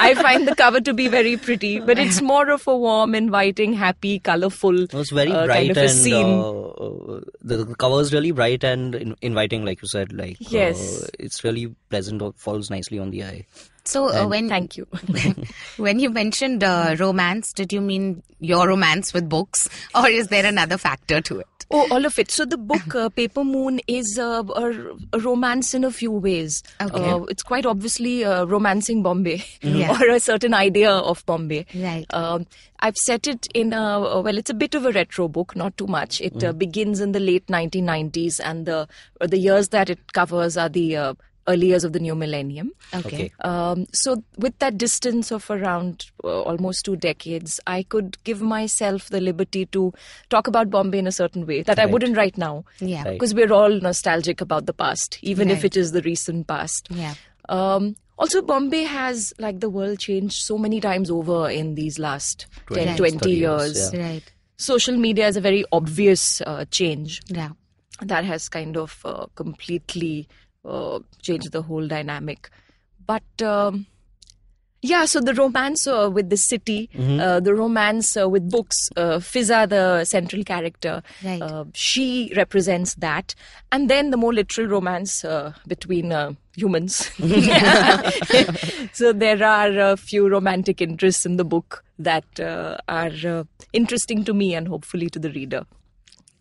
I 0.00 0.14
find 0.20 0.46
the 0.48 0.54
cover 0.56 0.80
to 0.80 0.92
be 0.92 1.08
very 1.08 1.36
pretty, 1.36 1.78
but 1.80 1.98
it's 1.98 2.20
more 2.32 2.50
of 2.50 2.66
a 2.66 2.76
warm, 2.76 3.14
inviting, 3.14 3.72
happy, 3.74 4.18
colorful 4.18 4.82
It 4.82 4.94
was 4.94 5.10
very 5.10 5.30
uh, 5.32 5.46
bright 5.46 5.68
kind 5.68 5.70
of 5.70 5.76
and 5.84 5.90
scene. 5.90 6.26
uh, 6.26 6.50
uh, 6.50 7.20
the, 7.42 7.74
cover 7.76 8.00
is 8.00 8.12
really 8.12 8.32
bright 8.32 8.64
and 8.64 8.94
in, 8.94 9.16
inviting, 9.22 9.64
like 9.64 9.80
you 9.82 9.88
said. 9.88 10.12
Like 10.12 10.36
Yes. 10.40 11.04
uh, 11.04 11.06
it's 11.18 11.44
really 11.44 11.74
pleasant. 11.88 12.20
Or 12.22 12.32
falls 12.36 12.68
nicely 12.70 12.98
on 12.98 13.10
the 13.10 13.24
eye. 13.24 13.46
So 13.90 14.08
uh, 14.08 14.26
when 14.26 14.48
Thank 14.48 14.76
you. 14.76 14.86
when 15.76 15.98
you 15.98 16.10
mentioned 16.10 16.62
uh, 16.64 16.96
romance, 16.98 17.52
did 17.52 17.72
you 17.72 17.80
mean 17.80 18.22
your 18.38 18.68
romance 18.68 19.12
with 19.12 19.28
books, 19.28 19.68
or 19.94 20.08
is 20.08 20.28
there 20.28 20.46
another 20.46 20.78
factor 20.78 21.20
to 21.20 21.40
it? 21.40 21.46
Oh, 21.72 21.86
all 21.92 22.04
of 22.04 22.18
it. 22.18 22.32
So 22.32 22.44
the 22.44 22.56
book 22.58 22.94
uh, 22.96 23.10
Paper 23.10 23.44
Moon 23.44 23.80
is 23.86 24.18
uh, 24.18 24.42
a, 24.56 24.72
a 25.12 25.20
romance 25.20 25.72
in 25.72 25.84
a 25.84 25.90
few 25.92 26.10
ways. 26.10 26.64
Okay. 26.80 27.10
Uh, 27.10 27.22
it's 27.24 27.44
quite 27.44 27.64
obviously 27.64 28.24
uh, 28.24 28.44
romancing 28.44 29.04
Bombay 29.04 29.44
Yeah. 29.62 29.92
or 30.00 30.08
a 30.10 30.18
certain 30.18 30.52
idea 30.52 30.90
of 30.90 31.24
Bombay. 31.26 31.66
Right. 31.76 32.06
Um, 32.10 32.46
I've 32.80 32.96
set 32.96 33.28
it 33.28 33.46
in 33.54 33.72
a 33.72 34.00
well. 34.00 34.36
It's 34.38 34.50
a 34.50 34.54
bit 34.54 34.74
of 34.74 34.84
a 34.84 34.90
retro 34.90 35.28
book, 35.28 35.54
not 35.54 35.76
too 35.76 35.86
much. 35.86 36.20
It 36.20 36.42
uh, 36.42 36.52
begins 36.52 36.98
in 37.00 37.12
the 37.12 37.20
late 37.20 37.46
1990s, 37.46 38.40
and 38.42 38.66
the 38.66 38.88
the 39.20 39.38
years 39.38 39.68
that 39.68 39.90
it 39.90 40.12
covers 40.12 40.56
are 40.56 40.68
the 40.70 40.96
uh, 40.96 41.14
early 41.48 41.68
years 41.68 41.84
of 41.84 41.92
the 41.92 41.98
new 42.00 42.14
millennium. 42.14 42.72
Okay. 42.94 43.08
Okay. 43.08 43.32
Um, 43.40 43.86
so, 43.92 44.22
with 44.38 44.58
that 44.58 44.78
distance 44.78 45.30
of 45.30 45.50
around 45.50 46.06
uh, 46.22 46.42
almost 46.42 46.84
two 46.84 46.96
decades, 46.96 47.58
I 47.66 47.82
could 47.82 48.22
give 48.24 48.40
myself 48.42 49.08
the 49.08 49.20
liberty 49.20 49.66
to 49.66 49.92
talk 50.28 50.46
about 50.46 50.70
Bombay 50.70 50.98
in 50.98 51.06
a 51.06 51.12
certain 51.12 51.46
way 51.46 51.62
that 51.62 51.78
I 51.78 51.86
wouldn't 51.86 52.16
right 52.16 52.36
now. 52.38 52.64
Yeah. 52.80 53.04
Right. 53.04 53.12
Because 53.14 53.34
we're 53.34 53.52
all 53.52 53.70
nostalgic 53.80 54.40
about 54.40 54.66
the 54.66 54.72
past, 54.74 55.18
even 55.22 55.50
if 55.50 55.64
it 55.64 55.76
is 55.76 55.92
the 55.92 56.02
recent 56.02 56.46
past. 56.46 56.88
Yeah. 56.90 57.14
Um, 57.48 57.96
also 58.18 58.42
Bombay 58.42 58.82
has 58.84 59.32
like 59.38 59.60
the 59.60 59.70
world 59.70 59.98
changed 59.98 60.42
so 60.42 60.58
many 60.58 60.80
times 60.80 61.10
over 61.10 61.48
in 61.48 61.74
these 61.74 61.98
last 61.98 62.46
10, 62.72 62.96
20, 62.96 62.96
20 63.18 63.30
years. 63.30 63.40
years, 63.76 63.92
yeah. 63.94 64.00
Right. 64.02 64.32
Social 64.58 64.96
media 64.96 65.26
is 65.26 65.36
a 65.36 65.40
very 65.40 65.64
obvious 65.72 66.42
uh, 66.42 66.66
change 66.70 67.22
Yeah. 67.28 67.50
that 68.02 68.24
has 68.26 68.48
kind 68.50 68.76
of 68.76 69.00
uh, 69.06 69.24
completely 69.34 70.28
uh, 70.64 71.00
changed 71.22 71.52
the 71.52 71.62
whole 71.62 71.86
dynamic. 71.86 72.50
But 73.06 73.42
um, 73.42 73.86
yeah, 74.82 75.04
so 75.04 75.20
the 75.20 75.34
romance 75.34 75.86
uh, 75.86 76.08
with 76.12 76.30
the 76.30 76.36
city, 76.36 76.88
uh, 76.98 77.40
the 77.40 77.54
romance 77.54 78.16
uh, 78.16 78.28
with 78.28 78.50
books, 78.50 78.88
uh, 78.96 79.18
Fiza, 79.18 79.68
the 79.68 80.04
central 80.04 80.42
character, 80.44 81.02
Right. 81.24 81.42
uh, 81.42 81.64
she 81.74 82.32
represents 82.36 82.94
that. 82.94 83.34
And 83.72 83.90
then 83.90 84.10
the 84.10 84.16
more 84.16 84.32
literal 84.32 84.68
romance 84.68 85.24
uh, 85.24 85.52
between 85.66 86.12
uh, 86.12 86.32
humans. 86.56 87.10
so 88.92 89.12
there 89.12 89.42
are 89.44 89.92
a 89.92 89.96
few 89.96 90.28
romantic 90.28 90.80
interests 90.80 91.26
in 91.26 91.36
the 91.36 91.44
book 91.44 91.84
that 91.98 92.24
uh, 92.40 92.78
are 92.88 93.10
uh, 93.26 93.44
interesting 93.72 94.24
to 94.24 94.32
me 94.32 94.54
and 94.54 94.66
hopefully 94.68 95.10
to 95.10 95.18
the 95.18 95.30
reader. 95.30 95.64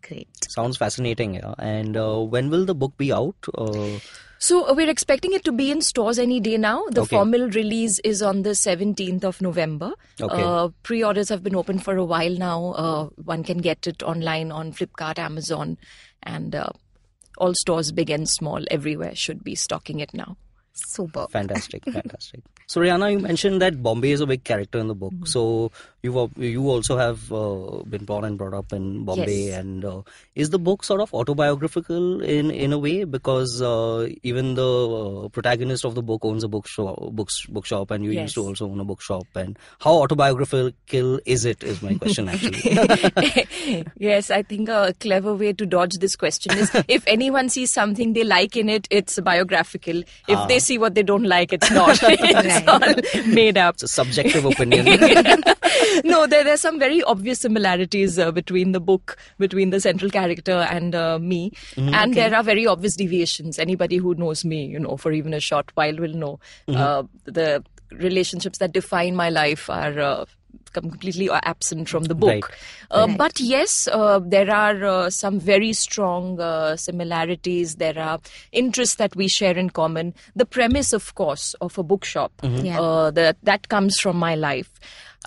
Great. 0.09 0.27
Sounds 0.49 0.75
fascinating, 0.77 1.35
yeah. 1.35 1.53
And 1.59 1.95
uh, 1.95 2.19
when 2.19 2.49
will 2.49 2.65
the 2.65 2.75
book 2.75 2.97
be 2.97 3.13
out? 3.13 3.35
Uh, 3.57 3.99
So 4.41 4.57
uh, 4.69 4.73
we're 4.73 4.89
expecting 4.91 5.33
it 5.37 5.43
to 5.45 5.51
be 5.51 5.69
in 5.69 5.81
stores 5.85 6.17
any 6.23 6.39
day 6.43 6.57
now. 6.57 6.75
The 6.97 7.01
Okay. 7.01 7.15
formal 7.17 7.49
release 7.55 7.99
is 8.11 8.21
on 8.27 8.43
the 8.43 8.51
17th 8.59 9.25
of 9.29 9.41
November. 9.41 9.89
Okay. 10.27 10.41
Uh, 10.51 10.69
pre-orders 10.83 11.27
have 11.33 11.43
been 11.47 11.57
open 11.61 11.77
for 11.87 11.97
a 11.97 12.05
while 12.05 12.37
now. 12.43 12.59
Uh, 12.83 13.03
one 13.31 13.43
can 13.49 13.57
get 13.57 13.85
it 13.85 14.01
online 14.13 14.53
on 14.59 14.71
Flipkart, 14.71 15.19
Amazon, 15.19 15.77
and 16.23 16.55
uh, 16.55 16.69
all 17.37 17.53
stores, 17.63 17.91
big 17.91 18.09
and 18.09 18.29
small, 18.29 18.63
everywhere 18.71 19.13
should 19.13 19.43
be 19.43 19.55
stocking 19.55 19.99
it 19.99 20.13
now. 20.13 20.37
Super. 20.95 21.27
fantastic, 21.35 21.83
fantastic. 21.99 22.41
So 22.67 22.79
Rehana, 22.79 23.11
you 23.11 23.19
mentioned 23.19 23.61
that 23.61 23.83
Bombay 23.83 24.11
is 24.11 24.21
a 24.21 24.27
big 24.27 24.45
character 24.45 24.79
in 24.79 24.87
the 24.87 24.95
book. 24.95 25.11
Mm-hmm. 25.13 25.25
So 25.25 25.71
you 26.01 26.31
you 26.37 26.69
also 26.69 26.97
have 26.97 27.31
uh, 27.33 27.83
been 27.89 28.05
born 28.05 28.23
and 28.23 28.37
brought 28.37 28.53
up 28.53 28.71
in 28.71 29.03
Bombay, 29.05 29.47
Yes. 29.47 29.59
and 29.59 29.83
uh, 29.85 30.01
is 30.35 30.49
the 30.49 30.59
book 30.59 30.83
sort 30.83 31.01
of 31.01 31.13
autobiographical 31.13 32.21
in 32.21 32.51
in 32.51 32.71
a 32.73 32.77
way 32.77 33.03
because 33.03 33.61
uh, 33.61 34.07
even 34.23 34.55
the 34.55 34.67
uh, 34.67 35.27
protagonist 35.29 35.83
of 35.85 35.95
the 35.95 36.01
book 36.01 36.23
owns 36.23 36.43
a 36.43 36.47
bookshop, 36.47 36.97
books 37.11 37.45
bookshop, 37.47 37.91
and 37.91 38.05
you 38.05 38.11
used 38.11 38.35
to 38.35 38.45
also 38.45 38.69
own 38.69 38.79
a 38.79 38.85
bookshop. 38.85 39.25
And 39.35 39.57
how 39.79 39.93
autobiographical 39.95 41.19
is 41.25 41.43
it? 41.45 41.63
Is 41.63 41.81
my 41.81 41.95
question 41.95 42.29
actually. 42.29 42.77
yes, 43.97 44.31
I 44.31 44.41
think 44.43 44.69
a 44.69 44.93
clever 44.99 45.33
way 45.35 45.53
to 45.53 45.65
dodge 45.65 45.95
this 45.99 46.15
question 46.15 46.57
is 46.57 46.71
if 46.87 47.03
anyone 47.07 47.49
sees 47.49 47.71
something 47.71 48.13
they 48.13 48.23
like 48.23 48.55
in 48.55 48.69
it, 48.69 48.87
it's 48.89 49.19
biographical. 49.19 49.99
If 50.27 50.37
Ah. 50.37 50.45
they 50.47 50.59
see 50.59 50.77
what 50.77 50.95
they 50.95 51.03
don't 51.03 51.23
like, 51.35 51.51
it's 51.51 51.69
not. 51.71 51.99
it's 52.03 52.67
all 52.67 53.31
made 53.33 53.57
up. 53.57 53.75
it's 53.75 53.83
a 53.83 53.87
subjective 53.87 54.45
opinion. 54.45 54.85
No, 56.03 56.27
there 56.27 56.43
there's 56.43 56.62
some 56.62 56.79
very 56.79 57.01
obvious 57.03 57.39
similarities 57.39 58.17
uh, 58.19 58.31
between 58.31 58.72
the 58.72 58.79
book, 58.79 59.17
between 59.38 59.69
the 59.69 59.79
central 59.79 60.10
character 60.12 60.65
and 60.69 60.96
uh, 60.96 61.19
me, 61.19 61.51
and 61.77 62.13
there 62.13 62.34
are 62.36 62.43
very 62.43 62.65
obvious 62.67 62.96
deviations. 62.96 63.60
Anybody 63.60 63.98
who 63.98 64.15
knows 64.15 64.43
me, 64.46 64.65
you 64.65 64.79
know, 64.79 64.98
for 64.98 65.12
even 65.12 65.34
a 65.34 65.39
short 65.39 65.72
while, 65.75 65.96
will 65.98 66.13
know 66.13 66.39
uh, 66.69 67.03
the 67.25 67.63
relationships 67.91 68.60
that 68.60 68.72
define 68.72 69.15
my 69.15 69.29
life 69.29 69.69
are. 69.69 70.00
Uh, 70.00 70.25
completely 70.72 71.27
absent 71.31 71.89
from 71.89 72.03
the 72.03 72.13
book 72.13 72.29
Right. 72.29 72.43
Uh, 72.91 73.08
Right. 73.08 73.17
but 73.17 73.39
yes 73.39 73.88
uh, 73.91 74.19
there 74.24 74.51
are 74.51 74.84
uh, 74.86 75.10
some 75.10 75.39
very 75.39 75.74
strong 75.74 76.39
uh, 76.39 76.75
similarities 76.75 77.75
there 77.77 77.98
are 77.98 78.19
interests 78.51 78.96
that 78.98 79.15
we 79.15 79.27
share 79.27 79.58
in 79.58 79.72
common 79.72 80.13
the 80.36 80.46
premise 80.46 80.93
of 80.93 81.15
course 81.15 81.55
of 81.60 81.77
a 81.79 81.84
bookshop 81.84 82.31
Yeah. 82.43 82.79
uh, 82.79 83.10
that 83.12 83.38
that 83.43 83.69
comes 83.69 84.00
from 84.00 84.17
my 84.17 84.36
life. 84.36 84.69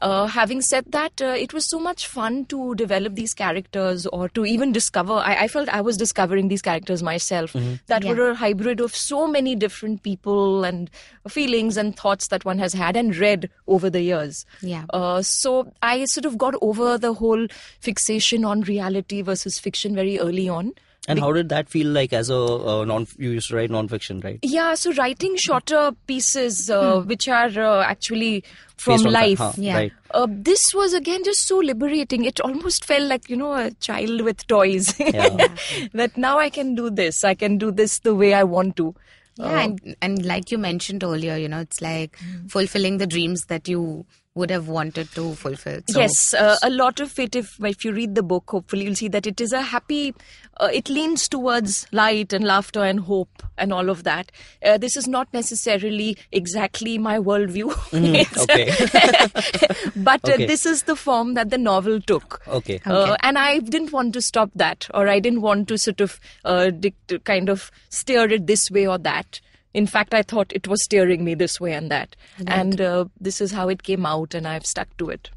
Uh, 0.00 0.26
having 0.26 0.60
said 0.62 0.84
that, 0.88 1.20
uh, 1.20 1.26
it 1.38 1.52
was 1.52 1.68
so 1.68 1.78
much 1.78 2.06
fun 2.06 2.44
to 2.46 2.74
develop 2.76 3.14
these 3.14 3.34
characters 3.34 4.06
or 4.06 4.28
to 4.30 4.44
even 4.46 4.72
discover. 4.72 5.12
I, 5.12 5.42
I 5.42 5.48
felt 5.48 5.68
I 5.68 5.82
was 5.82 5.96
discovering 5.98 6.48
these 6.48 6.62
characters 6.62 7.02
myself 7.02 7.52
that 7.86 8.02
Yeah. 8.02 8.14
were 8.14 8.30
a 8.30 8.34
hybrid 8.34 8.80
of 8.80 8.96
so 8.96 9.28
many 9.28 9.54
different 9.54 10.02
people 10.02 10.64
and 10.64 10.90
feelings 11.28 11.76
and 11.76 11.94
thoughts 11.94 12.28
that 12.28 12.44
one 12.44 12.58
has 12.58 12.72
had 12.72 12.96
and 12.96 13.14
read 13.14 13.50
over 13.68 13.90
the 13.90 14.00
years. 14.00 14.46
Yeah. 14.62 14.86
Uh, 14.90 15.20
so 15.22 15.70
I 15.82 16.06
sort 16.06 16.24
of 16.24 16.38
got 16.38 16.54
over 16.62 16.96
the 16.96 17.12
whole 17.12 17.46
fixation 17.78 18.44
on 18.46 18.62
reality 18.62 19.20
versus 19.22 19.58
fiction 19.58 19.94
very 19.94 20.18
early 20.18 20.48
on. 20.48 20.72
And 21.08 21.18
how 21.20 21.32
did 21.32 21.48
that 21.48 21.68
feel 21.68 21.88
like 21.88 22.12
as 22.12 22.30
a 22.30 22.36
uh, 22.36 22.84
non? 22.84 23.06
You 23.18 23.30
used 23.30 23.48
to 23.48 23.56
write 23.56 23.70
non-fiction, 23.70 24.20
right? 24.20 24.38
Yeah, 24.42 24.74
so 24.74 24.92
writing 24.92 25.36
shorter 25.36 25.92
pieces 26.06 26.70
uh, 26.70 27.00
which 27.00 27.26
are 27.28 27.48
uh, 27.58 27.82
actually 27.82 28.44
from 28.76 28.94
Based 28.94 29.06
on 29.06 29.12
fact, 29.12 29.22
life. 29.28 29.38
huh, 29.38 29.52
Yeah. 29.56 29.74
Right. 29.76 29.92
Uh, 30.12 30.26
this 30.30 30.60
was 30.74 30.92
again 30.94 31.24
just 31.24 31.46
so 31.46 31.58
liberating. 31.58 32.24
It 32.24 32.40
almost 32.40 32.84
felt 32.84 33.04
like, 33.08 33.28
you 33.28 33.36
know, 33.36 33.54
a 33.54 33.70
child 33.72 34.20
with 34.22 34.46
toys. 34.46 34.94
Yeah. 35.00 35.56
that 35.92 36.16
now 36.16 36.38
I 36.38 36.50
can 36.50 36.74
do 36.74 36.90
this. 36.90 37.24
I 37.24 37.34
can 37.34 37.58
do 37.58 37.70
this 37.70 37.98
the 38.00 38.14
way 38.14 38.34
I 38.34 38.44
want 38.44 38.76
to. 38.76 38.94
Yeah, 39.36 39.60
and, 39.60 39.96
and 40.02 40.24
like 40.26 40.50
you 40.50 40.58
mentioned 40.58 41.02
earlier, 41.02 41.36
you 41.36 41.48
know, 41.48 41.60
it's 41.60 41.80
like 41.80 42.16
Mm. 42.18 42.50
fulfilling 42.50 42.98
the 42.98 43.06
dreams 43.06 43.46
that 43.46 43.66
you 43.66 44.04
would 44.34 44.50
have 44.50 44.66
wanted 44.68 45.10
to 45.12 45.34
fulfill. 45.34 45.80
So, 45.88 46.00
yes, 46.00 46.32
uh, 46.32 46.56
a 46.62 46.70
lot 46.70 47.00
of 47.00 47.18
it. 47.18 47.36
If 47.36 47.62
if 47.62 47.84
you 47.84 47.92
read 47.92 48.14
the 48.14 48.22
book, 48.22 48.44
hopefully 48.50 48.84
you'll 48.84 48.94
see 48.94 49.08
that 49.08 49.26
it 49.26 49.40
is 49.40 49.52
a 49.52 49.60
happy. 49.60 50.14
Uh, 50.58 50.68
it 50.72 50.88
leans 50.88 51.28
towards 51.28 51.86
light 51.92 52.32
and 52.32 52.44
laughter 52.44 52.82
and 52.82 53.00
hope 53.00 53.42
and 53.58 53.72
all 53.72 53.90
of 53.90 54.04
that. 54.04 54.30
Uh, 54.64 54.78
this 54.78 54.96
is 54.96 55.06
not 55.08 55.28
necessarily 55.34 56.16
exactly 56.30 56.96
my 56.98 57.18
worldview, 57.18 57.70
It's- 57.92 58.38
okay. 58.38 59.92
but 59.96 60.26
uh, 60.28 60.32
Okay. 60.32 60.46
this 60.46 60.64
is 60.66 60.84
the 60.84 60.96
form 60.96 61.34
that 61.34 61.50
the 61.50 61.58
novel 61.58 62.00
took. 62.00 62.40
Okay. 62.48 62.80
Uh, 62.86 63.16
and 63.20 63.36
I 63.38 63.58
didn't 63.58 63.92
want 63.92 64.12
to 64.14 64.22
stop 64.22 64.50
that, 64.54 64.88
or 64.94 65.08
I 65.08 65.18
didn't 65.20 65.40
want 65.42 65.68
to 65.68 65.78
sort 65.78 66.00
of 66.00 66.20
uh, 66.44 66.70
dict- 66.70 67.24
kind 67.24 67.48
of 67.48 67.70
steer 67.90 68.30
it 68.30 68.46
this 68.46 68.70
way 68.70 68.86
or 68.86 68.98
that. 68.98 69.40
In 69.74 69.86
fact, 69.86 70.12
I 70.14 70.22
thought 70.22 70.52
it 70.52 70.68
was 70.68 70.84
steering 70.84 71.24
me 71.24 71.34
this 71.34 71.60
way 71.60 71.72
and 71.72 71.90
that. 71.90 72.14
And 72.46 72.80
uh, 72.80 73.06
this 73.20 73.40
is 73.40 73.52
how 73.52 73.68
it 73.68 73.82
came 73.82 74.04
out, 74.06 74.34
and 74.34 74.46
I've 74.46 74.66
stuck 74.66 74.96
to 74.98 75.10
it. 75.10 75.30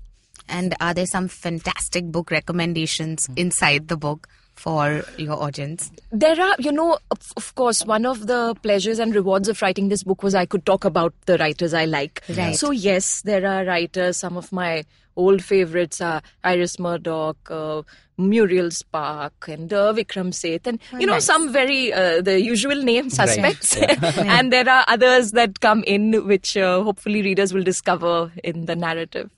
and 0.48 0.74
are 0.80 0.94
there 0.94 1.08
some 1.12 1.28
fantastic 1.28 2.06
book 2.16 2.30
recommendations 2.32 3.26
Hmm. 3.28 3.34
inside 3.44 3.88
the 3.88 3.98
book 3.98 4.28
for 4.56 5.04
your 5.18 5.42
audience? 5.42 5.92
There 6.12 6.40
are, 6.40 6.56
you 6.60 6.72
know, 6.72 6.98
of, 7.12 7.34
of 7.38 7.54
course, 7.56 7.86
one 7.86 8.06
of 8.06 8.28
the 8.28 8.56
pleasures 8.62 9.00
and 9.00 9.14
rewards 9.14 9.48
of 9.48 9.62
writing 9.62 9.90
this 9.90 10.04
book 10.04 10.24
was 10.24 10.36
I 10.36 10.46
could 10.46 10.66
talk 10.66 10.86
about 10.86 11.14
the 11.26 11.38
writers 11.38 11.74
I 11.74 11.86
like. 11.86 12.24
Right. 12.30 12.56
So, 12.56 12.72
yes, 12.72 13.22
there 13.22 13.46
are 13.46 13.66
writers. 13.66 14.18
Some 14.18 14.38
of 14.38 14.52
my 14.52 14.84
old 15.16 15.44
favorites 15.44 16.02
are 16.02 16.22
Iris 16.44 16.78
Murdoch, 16.80 17.38
uh, 17.50 17.84
Muriel 18.18 18.72
Spark, 18.72 19.48
and 19.48 19.72
uh, 19.72 19.94
Vikram 19.94 20.34
Seth, 20.34 20.68
and, 20.68 20.80
you 21.00 21.06
know, 21.06 21.14
nice. 21.14 21.26
some 21.26 21.52
very, 21.52 21.92
uh, 21.94 22.22
the 22.22 22.42
usual 22.42 22.82
name 22.82 23.10
suspects. 23.10 23.78
Yeah. 23.86 24.40
and 24.40 24.52
there 24.52 24.68
are 24.70 24.86
others 24.88 25.32
that 25.32 25.60
come 25.60 25.84
in, 25.86 26.26
which 26.28 26.56
uh, 26.58 26.82
hopefully 26.84 27.22
readers 27.22 27.54
will 27.54 27.64
discover 27.64 28.32
in 28.44 28.66
the 28.66 28.76
narrative. 28.76 29.30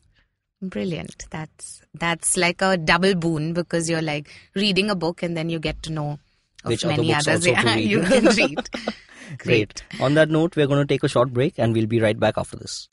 Brilliant. 0.62 1.28
That's 1.30 1.82
that's 1.94 2.36
like 2.36 2.62
a 2.64 2.78
double 2.78 3.14
boon 3.14 3.54
because 3.54 3.90
you're 3.90 4.02
like 4.02 4.30
reading 4.56 4.90
a 4.90 4.96
book 4.96 5.22
and 5.22 5.38
then 5.38 5.50
you 5.50 5.60
get 5.60 5.84
to 5.84 5.92
know 5.92 6.20
of 6.64 6.70
Which 6.70 6.84
other 6.84 6.96
many 6.96 7.14
books 7.14 7.28
others 7.28 7.48
also 7.48 7.62
to 7.62 7.68
yeah, 7.68 7.76
you 7.76 8.02
can 8.02 8.26
read. 8.26 8.70
Great. 9.38 9.84
On 10.00 10.16
that 10.16 10.30
note, 10.30 10.56
we're 10.56 10.68
going 10.68 10.80
to 10.80 10.92
take 10.92 11.04
a 11.04 11.08
short 11.08 11.32
break 11.32 11.60
and 11.60 11.74
we'll 11.74 11.86
be 11.86 12.00
right 12.00 12.20
back 12.20 12.38
after 12.38 12.58
this. 12.58 12.88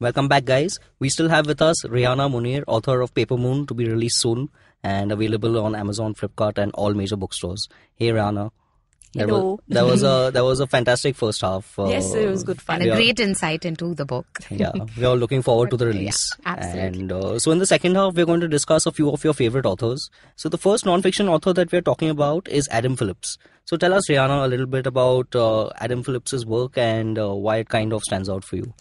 Welcome 0.00 0.28
back, 0.28 0.44
guys. 0.44 0.80
We 0.98 1.08
still 1.08 1.30
have 1.30 1.46
with 1.46 1.62
us 1.62 1.82
Rehana 1.84 2.30
Munir, 2.30 2.64
author 2.66 3.00
of 3.00 3.14
Paper 3.14 3.38
Moon, 3.38 3.64
to 3.66 3.74
be 3.74 3.88
released 3.88 4.20
soon 4.20 4.50
and 4.82 5.12
available 5.12 5.58
on 5.58 5.74
Amazon, 5.74 6.14
Flipkart, 6.14 6.58
and 6.58 6.72
all 6.72 6.92
major 6.92 7.16
bookstores. 7.16 7.68
Hey, 7.94 8.08
Rehana. 8.08 8.50
That 9.14 9.28
Hello. 9.28 9.50
Was, 9.52 9.60
that 9.68 9.84
was 9.86 10.02
a 10.02 10.30
that 10.34 10.44
was 10.44 10.60
a 10.60 10.66
fantastic 10.66 11.14
first 11.16 11.40
half. 11.40 11.78
Uh, 11.78 11.86
Yes, 11.88 12.12
it 12.14 12.28
was 12.28 12.42
good 12.44 12.60
fun. 12.60 12.76
And 12.76 12.84
a 12.84 12.86
Yeah. 12.88 12.96
great 12.96 13.20
insight 13.20 13.64
into 13.64 13.94
the 13.94 14.04
book. 14.04 14.26
yeah, 14.50 14.72
we 14.98 15.04
are 15.04 15.14
looking 15.16 15.42
forward 15.42 15.70
to 15.70 15.76
the 15.76 15.86
release. 15.86 16.30
absolutely. 16.44 17.00
And 17.00 17.12
uh, 17.12 17.38
so, 17.38 17.52
in 17.52 17.58
the 17.58 17.66
second 17.66 17.94
half, 17.94 18.14
we're 18.14 18.26
going 18.26 18.40
to 18.40 18.48
discuss 18.48 18.86
a 18.86 18.92
few 18.92 19.10
of 19.10 19.22
your 19.22 19.34
favorite 19.34 19.66
authors. 19.66 20.10
So, 20.36 20.48
the 20.48 20.58
first 20.58 20.84
non-fiction 20.84 21.28
author 21.28 21.52
that 21.52 21.70
we're 21.70 21.80
talking 21.82 22.10
about 22.10 22.48
is 22.48 22.68
Adam 22.70 22.96
Phillips. 22.96 23.38
So, 23.66 23.76
tell 23.76 23.94
us, 23.94 24.08
Rehana, 24.10 24.44
a 24.44 24.48
little 24.48 24.66
bit 24.66 24.86
about 24.86 25.34
uh, 25.34 25.68
Adam 25.78 26.02
Phillips's 26.02 26.44
work 26.44 26.76
and 26.76 27.18
uh, 27.18 27.32
why 27.34 27.58
it 27.58 27.68
kind 27.68 27.92
of 27.92 28.02
stands 28.02 28.28
out 28.28 28.44
for 28.44 28.56
you. 28.56 28.74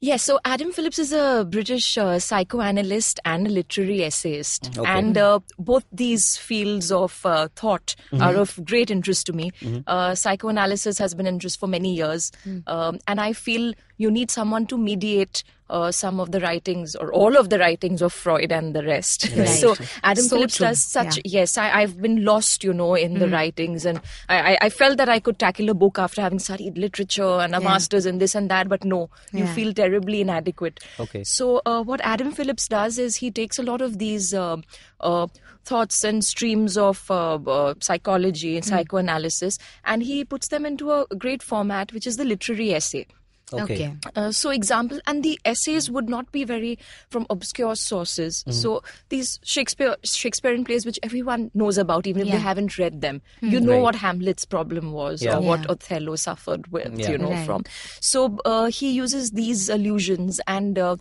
Yes, 0.00 0.22
so 0.22 0.38
Adam 0.44 0.70
Phillips 0.70 1.00
is 1.00 1.12
a 1.12 1.44
British 1.50 1.98
uh, 1.98 2.20
psychoanalyst 2.20 3.18
and 3.24 3.48
a 3.48 3.50
literary 3.50 4.04
essayist. 4.04 4.78
Okay. 4.78 4.88
And 4.88 5.18
uh, 5.18 5.40
both 5.58 5.84
these 5.90 6.36
fields 6.36 6.92
of 6.92 7.20
uh, 7.26 7.48
thought 7.56 7.96
are 8.20 8.36
of 8.36 8.60
great 8.64 8.92
interest 8.92 9.26
to 9.26 9.32
me. 9.32 9.50
Uh, 9.88 10.14
psychoanalysis 10.14 10.98
has 10.98 11.14
been 11.14 11.26
interest 11.26 11.58
for 11.58 11.66
many 11.66 11.96
years. 11.96 12.30
Um, 12.68 13.00
and 13.08 13.20
I 13.20 13.32
feel 13.32 13.74
you 13.98 14.10
need 14.10 14.30
someone 14.30 14.66
to 14.66 14.78
mediate 14.78 15.44
uh, 15.70 15.90
some 15.92 16.18
of 16.18 16.30
the 16.32 16.40
writings 16.40 16.94
or 16.96 17.12
all 17.12 17.36
of 17.36 17.50
the 17.50 17.58
writings 17.58 18.00
of 18.00 18.10
Freud 18.10 18.50
and 18.50 18.74
the 18.74 18.82
rest. 18.82 19.28
Right. 19.36 19.46
so 19.64 19.76
Adam 20.02 20.24
So 20.24 20.36
Phillips 20.36 20.56
true. 20.56 20.66
does 20.66 20.82
such. 20.82 21.16
Yeah. 21.18 21.22
Yes, 21.40 21.58
I, 21.58 21.80
I've 21.80 22.00
been 22.00 22.24
lost, 22.24 22.64
you 22.64 22.72
know, 22.72 22.94
in 22.94 23.16
Mm. 23.16 23.18
the 23.18 23.28
writings, 23.28 23.84
and 23.84 24.00
I, 24.30 24.52
I, 24.54 24.58
I 24.62 24.70
felt 24.70 24.96
that 24.96 25.10
I 25.10 25.20
could 25.20 25.38
tackle 25.38 25.68
a 25.68 25.74
book 25.74 25.98
after 25.98 26.22
having 26.22 26.38
studied 26.38 26.78
literature 26.78 27.22
and 27.44 27.54
a 27.54 27.58
Yeah. 27.58 27.64
master's 27.64 28.06
in 28.06 28.16
this 28.16 28.34
and 28.34 28.50
that, 28.50 28.70
but 28.70 28.82
no, 28.84 29.10
you 29.32 29.44
Yeah. 29.44 29.52
feel 29.52 29.74
terribly 29.74 30.22
inadequate. 30.22 30.80
Okay. 30.98 31.22
So 31.24 31.60
uh, 31.66 31.82
what 31.82 32.00
Adam 32.02 32.32
Phillips 32.32 32.66
does 32.68 32.98
is 32.98 33.16
he 33.16 33.30
takes 33.30 33.58
a 33.58 33.62
lot 33.62 33.82
of 33.82 33.98
these 33.98 34.32
uh, 34.32 34.56
uh, 35.00 35.26
thoughts 35.66 36.02
and 36.02 36.24
streams 36.24 36.78
of 36.78 37.10
uh, 37.10 37.34
uh, 37.34 37.74
psychology 37.80 38.56
and 38.56 38.64
psychoanalysis, 38.64 39.58
and 39.84 40.02
he 40.02 40.24
puts 40.24 40.48
them 40.48 40.64
into 40.64 40.90
a 40.92 41.04
great 41.18 41.42
format, 41.42 41.92
which 41.92 42.06
is 42.06 42.16
the 42.16 42.24
literary 42.24 42.72
essay. 42.74 43.06
Okay. 43.52 43.94
Uh, 44.14 44.30
so 44.30 44.50
example 44.50 45.00
and 45.06 45.22
the 45.22 45.38
essays 45.44 45.90
would 45.90 46.08
not 46.08 46.30
be 46.32 46.44
very 46.44 46.78
from 47.10 47.26
obscure 47.30 47.74
sources 47.76 48.44
so 48.50 48.82
these 49.08 49.40
shakespeare 49.42 49.96
shakespearean 50.04 50.64
plays 50.64 50.84
which 50.84 50.98
everyone 51.02 51.50
knows 51.54 51.78
about 51.78 52.06
even 52.06 52.22
if 52.26 52.30
they 52.32 52.38
haven't 52.38 52.76
read 52.78 53.00
them 53.00 53.22
you 53.40 53.58
know 53.60 53.72
Right. 53.72 53.82
what 53.82 53.94
hamlet's 53.96 54.44
problem 54.44 54.92
was 54.92 55.22
Yeah. 55.22 55.36
or 55.36 55.40
what 55.40 55.60
Yeah. 55.60 55.70
othello 55.70 56.16
suffered 56.16 56.66
with 56.72 56.98
Yeah. 56.98 57.10
you 57.12 57.18
know 57.18 57.30
Right. 57.30 57.46
from 57.46 57.64
so 58.00 58.38
uh, 58.44 58.66
he 58.66 58.92
uses 58.92 59.30
these 59.30 59.68
allusions 59.70 60.40
and 60.46 60.78
uh, 60.78 60.96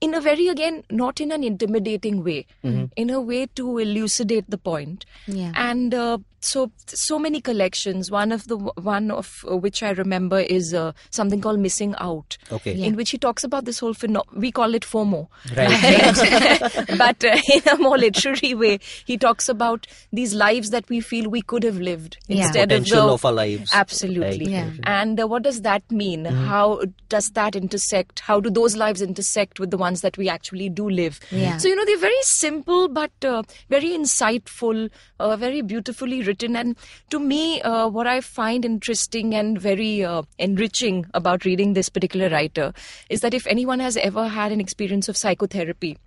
in 0.00 0.14
a 0.14 0.20
very 0.20 0.48
again 0.48 0.82
not 0.90 1.20
in 1.20 1.30
an 1.32 1.44
intimidating 1.44 2.22
way 2.24 2.46
in 2.62 3.10
a 3.10 3.20
way 3.20 3.46
to 3.54 3.78
elucidate 3.78 4.48
the 4.48 4.58
point 4.58 5.04
Yeah. 5.26 5.52
and 5.54 5.92
uh, 5.94 6.18
so 6.42 6.70
so 6.86 7.18
many 7.18 7.38
collections 7.42 8.10
one 8.10 8.32
of 8.32 8.46
the 8.48 8.56
one 8.56 9.10
of 9.10 9.44
uh, 9.50 9.56
which 9.64 9.82
i 9.82 9.90
remember 9.90 10.38
is 10.40 10.72
uh, 10.72 10.92
something 11.10 11.42
called 11.42 11.60
missing 11.60 11.94
out 11.98 12.38
Okay. 12.50 12.72
Yeah. 12.72 12.86
in 12.86 12.96
which 12.96 13.10
he 13.10 13.18
talks 13.18 13.44
about 13.44 13.66
this 13.66 13.78
whole 13.78 13.92
phenomenon 13.92 14.40
we 14.44 14.50
call 14.50 14.74
it 14.74 14.82
fomo 14.92 15.20
Right. 15.54 16.88
but 16.98 17.22
uh, 17.24 17.36
in 17.52 17.62
a 17.70 17.76
more 17.76 17.98
literary 17.98 18.54
way 18.54 18.78
he 19.04 19.18
talks 19.18 19.48
about 19.50 19.86
these 20.12 20.34
lives 20.34 20.70
that 20.70 20.88
we 20.88 21.00
feel 21.00 21.28
we 21.28 21.42
could 21.42 21.62
have 21.62 21.78
lived 21.78 22.16
Yeah. 22.26 22.44
instead 22.46 22.72
of 22.72 22.84
Potential 22.84 23.06
the 23.08 23.12
of 23.14 23.24
our 23.26 23.32
lives. 23.32 23.70
absolutely 23.74 24.46
Right. 24.46 24.48
Yeah. 24.48 24.70
and 24.84 25.20
uh, 25.20 25.26
what 25.26 25.42
does 25.42 25.60
that 25.62 25.82
mean 25.90 26.24
how 26.24 26.80
does 27.10 27.30
that 27.32 27.54
intersect 27.54 28.20
how 28.20 28.40
do 28.40 28.48
those 28.48 28.76
lives 28.76 29.02
intersect 29.02 29.60
with 29.60 29.70
the 29.70 29.76
that 30.00 30.16
we 30.16 30.28
actually 30.28 30.68
do 30.68 30.88
live. 30.88 31.18
Yeah. 31.30 31.56
so 31.56 31.68
you 31.68 31.76
know 31.76 31.84
they're 31.84 31.98
very 31.98 32.22
simple 32.22 32.88
but 32.88 33.10
uh, 33.24 33.42
very 33.68 33.90
insightful 33.90 34.90
uh, 35.18 35.36
very 35.36 35.62
beautifully 35.62 36.22
written. 36.22 36.56
And 36.56 36.76
to 37.10 37.18
me 37.18 37.60
uh, 37.62 37.88
what 37.88 38.06
i 38.06 38.20
find 38.20 38.64
interesting 38.64 39.34
and 39.34 39.60
very 39.60 40.04
uh, 40.04 40.22
enriching 40.38 41.06
about 41.14 41.44
reading 41.44 41.72
this 41.74 41.88
particular 41.88 42.28
writer 42.28 42.72
is 43.08 43.20
that 43.20 43.34
if 43.34 43.46
anyone 43.46 43.80
has 43.80 43.96
ever 43.96 44.28
had 44.28 44.52
an 44.52 44.60
experience 44.60 45.08
of 45.08 45.16
psychotherapy 45.16 45.98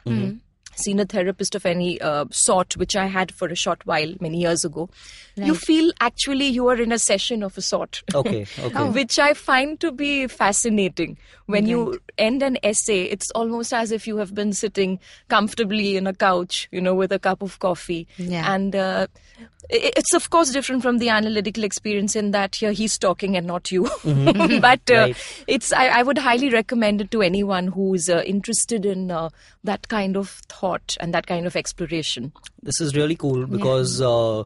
seen 0.75 0.99
a 0.99 1.05
therapist 1.05 1.55
of 1.55 1.65
any 1.65 1.99
uh, 2.01 2.25
sort, 2.31 2.77
which 2.77 2.95
I 2.95 3.05
had 3.07 3.31
for 3.33 3.47
a 3.47 3.55
short 3.55 3.85
while 3.85 4.13
many 4.19 4.39
years 4.41 4.63
ago, 4.65 4.89
you 5.35 5.55
feel 5.55 5.91
actually 5.99 6.45
you 6.47 6.67
are 6.67 6.79
in 6.79 6.91
a 6.91 6.99
session 6.99 7.41
of 7.43 7.57
a 7.57 7.61
sort. 7.61 8.03
Okay, 8.13 8.45
okay. 8.59 8.89
which 8.89 9.17
I 9.19 9.33
find 9.33 9.79
to 9.79 9.91
be 9.91 10.27
fascinating. 10.27 11.17
When 11.47 11.65
you 11.65 11.99
end 12.17 12.41
an 12.43 12.57
essay, 12.63 13.03
it's 13.03 13.29
almost 13.31 13.73
as 13.73 13.91
if 13.91 14.07
you 14.07 14.17
have 14.17 14.33
been 14.33 14.53
sitting 14.53 14.99
comfortably 15.29 15.97
in 15.97 16.07
a 16.07 16.13
couch, 16.13 16.67
you 16.71 16.79
know, 16.81 16.93
with 16.93 17.11
a 17.11 17.19
cup 17.19 17.41
of 17.41 17.59
coffee. 17.59 18.07
Yeah. 18.17 18.53
And 18.53 18.75
uh, 18.75 19.07
i- 19.39 19.45
it's, 19.69 20.13
of 20.13 20.29
course, 20.29 20.51
different 20.51 20.81
from 20.81 20.97
the 20.99 21.09
analytical 21.09 21.63
experience 21.63 22.15
in 22.15 22.31
that 22.31 22.55
here 22.55 22.71
he's 22.71 22.97
talking 22.97 23.35
and 23.37 23.47
not 23.47 23.71
you. 23.71 23.83
but 24.61 24.81
uh, 24.91 24.93
Right. 24.93 25.43
it's 25.47 25.71
I, 25.73 25.87
I 25.99 26.03
would 26.03 26.17
highly 26.17 26.49
recommend 26.49 27.01
it 27.01 27.11
to 27.11 27.21
anyone 27.21 27.67
who's 27.67 28.09
uh, 28.09 28.21
interested 28.25 28.85
in 28.85 29.09
uh, 29.11 29.29
that 29.63 29.87
kind 29.87 30.17
of 30.17 30.29
thought 30.49 30.97
and 30.99 31.13
that 31.13 31.27
kind 31.27 31.45
of 31.47 31.55
exploration. 31.55 32.31
this 32.61 32.79
is 32.81 32.95
really 32.95 33.15
cool 33.15 33.45
because 33.47 34.01
uh, 34.01 34.43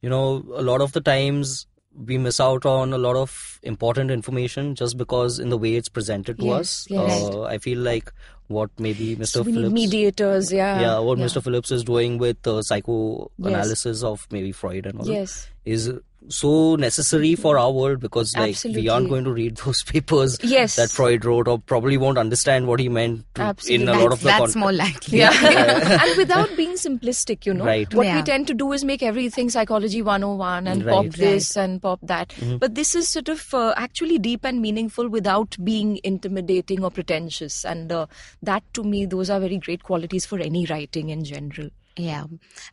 you 0.00 0.08
know 0.08 0.44
a 0.54 0.62
lot 0.62 0.80
of 0.80 0.92
the 0.92 1.00
times 1.00 1.66
we 2.06 2.18
miss 2.18 2.40
out 2.40 2.66
on 2.66 2.92
a 2.92 2.98
lot 2.98 3.14
of 3.16 3.60
important 3.62 4.10
information 4.10 4.74
just 4.74 4.96
because 4.96 5.38
in 5.38 5.48
the 5.50 5.56
way 5.58 5.74
it's 5.76 5.88
presented 5.88 6.38
to 6.40 6.46
Yes, 6.46 6.60
us 6.60 6.86
yes. 6.90 7.22
uh, 7.30 7.42
i 7.42 7.58
feel 7.58 7.78
like 7.78 8.10
what 8.48 8.70
maybe 8.78 9.16
mr 9.16 9.26
So 9.26 9.44
phillips 9.44 9.72
mediators, 9.72 10.52
yeah. 10.52 10.80
yeah 10.80 10.98
what 10.98 11.18
mr 11.18 11.42
phillips 11.42 11.70
is 11.70 11.82
doing 11.84 12.18
with 12.18 12.46
uh, 12.46 12.60
psychoanalysis 12.62 14.02
of 14.02 14.26
maybe 14.30 14.52
freud 14.52 14.86
and 14.86 15.00
all 15.00 15.06
Yes. 15.08 15.48
is 15.64 15.90
so 16.28 16.76
necessary 16.76 17.34
for 17.34 17.58
our 17.58 17.70
world 17.70 18.00
because 18.00 18.34
like 18.36 18.56
we 18.64 18.88
aren't 18.88 19.08
going 19.10 19.24
to 19.24 19.32
read 19.32 19.56
those 19.64 19.82
papers 19.82 20.38
Yes. 20.42 20.76
that 20.76 20.90
freud 20.90 21.24
wrote 21.24 21.46
or 21.48 21.58
probably 21.58 21.96
won't 21.98 22.16
understand 22.18 22.66
what 22.66 22.80
he 22.80 22.88
meant 22.88 23.24
to, 23.34 23.42
in 23.42 23.46
Absolutely. 23.48 23.86
a 23.86 23.98
lot 23.98 24.12
of 24.12 24.20
the 24.20 24.24
that's 24.24 24.38
context 24.38 24.56
more 24.56 24.72
likely. 24.72 25.18
Yeah. 25.24 26.02
and 26.02 26.16
without 26.16 26.56
being 26.56 26.72
simplistic, 26.72 27.44
you 27.46 27.52
know. 27.54 27.64
Right. 27.66 27.92
What 27.92 28.06
Yeah. 28.06 28.16
we 28.16 28.22
tend 28.22 28.46
to 28.46 28.54
do 28.54 28.72
is 28.72 28.84
make 28.84 29.02
everything 29.02 29.50
psychology 29.50 30.00
101 30.02 30.66
and 30.66 30.84
Right. 30.84 30.94
pop 30.94 31.06
this 31.14 31.56
and 31.56 31.80
pop 31.82 32.00
that. 32.02 32.32
But 32.58 32.74
this 32.74 32.94
is 32.94 33.08
sort 33.08 33.28
of 33.28 33.52
uh, 33.52 33.74
actually 33.76 34.18
deep 34.18 34.44
and 34.44 34.60
meaningful 34.62 35.08
without 35.08 35.56
being 35.62 36.00
intimidating 36.04 36.82
or 36.84 36.90
pretentious. 36.90 37.64
And 37.64 37.92
uh, 37.92 38.06
that 38.42 38.62
to 38.74 38.82
me, 38.82 39.04
those 39.06 39.28
are 39.30 39.40
very 39.40 39.58
great 39.58 39.82
qualities 39.82 40.24
for 40.26 40.38
any 40.38 40.64
writing 40.66 41.10
in 41.10 41.24
general. 41.24 41.68
Yeah. 41.96 42.24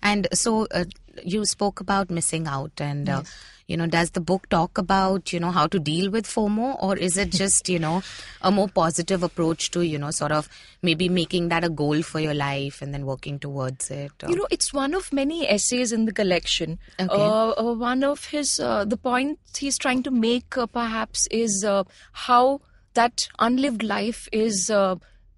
And 0.01 0.27
so 0.33 0.67
uh, 0.71 0.85
you 1.23 1.45
spoke 1.45 1.79
about 1.79 2.09
missing 2.09 2.47
out 2.47 2.71
and 2.79 3.07
uh, 3.07 3.23
you 3.67 3.77
know 3.77 3.85
does 3.85 4.11
the 4.11 4.19
book 4.21 4.49
talk 4.49 4.77
about 4.77 5.31
you 5.31 5.39
know 5.39 5.51
how 5.51 5.67
to 5.67 5.79
deal 5.79 6.09
with 6.09 6.25
FOMO 6.25 6.81
or 6.81 6.97
is 6.97 7.17
it 7.17 7.29
just 7.31 7.69
you 7.69 7.77
know 7.79 8.01
a 8.41 8.49
more 8.51 8.67
positive 8.67 9.21
approach 9.21 9.69
to 9.71 9.81
you 9.85 9.99
know 9.99 10.09
sort 10.11 10.31
of 10.31 10.49
maybe 10.81 11.07
making 11.09 11.49
that 11.49 11.63
a 11.63 11.69
goal 11.69 12.01
for 12.01 12.19
your 12.19 12.33
life 12.33 12.81
and 12.81 12.93
then 12.93 13.05
working 13.05 13.37
towards 13.39 13.91
it 13.91 14.11
or- 14.23 14.29
You 14.29 14.35
know, 14.37 14.47
it's 14.49 14.73
one 14.73 14.93
of 14.95 15.13
many 15.13 15.47
essays 15.47 15.91
in 15.91 16.05
the 16.05 16.11
collection. 16.13 16.79
Okay. 16.99 17.13
Uh, 17.13 17.51
uh, 17.51 17.73
one 17.75 18.03
of 18.03 18.25
his, 18.25 18.59
uh, 18.59 18.83
the 18.85 18.97
point 18.97 19.37
he's 19.57 19.77
trying 19.77 20.03
to 20.03 20.11
make 20.11 20.57
uh, 20.57 20.65
perhaps 20.65 21.27
is 21.29 21.63
uh, 21.63 21.83
how 22.13 22.61
that 22.95 23.27
unlived 23.39 23.83
life 23.83 24.27
is. 24.31 24.69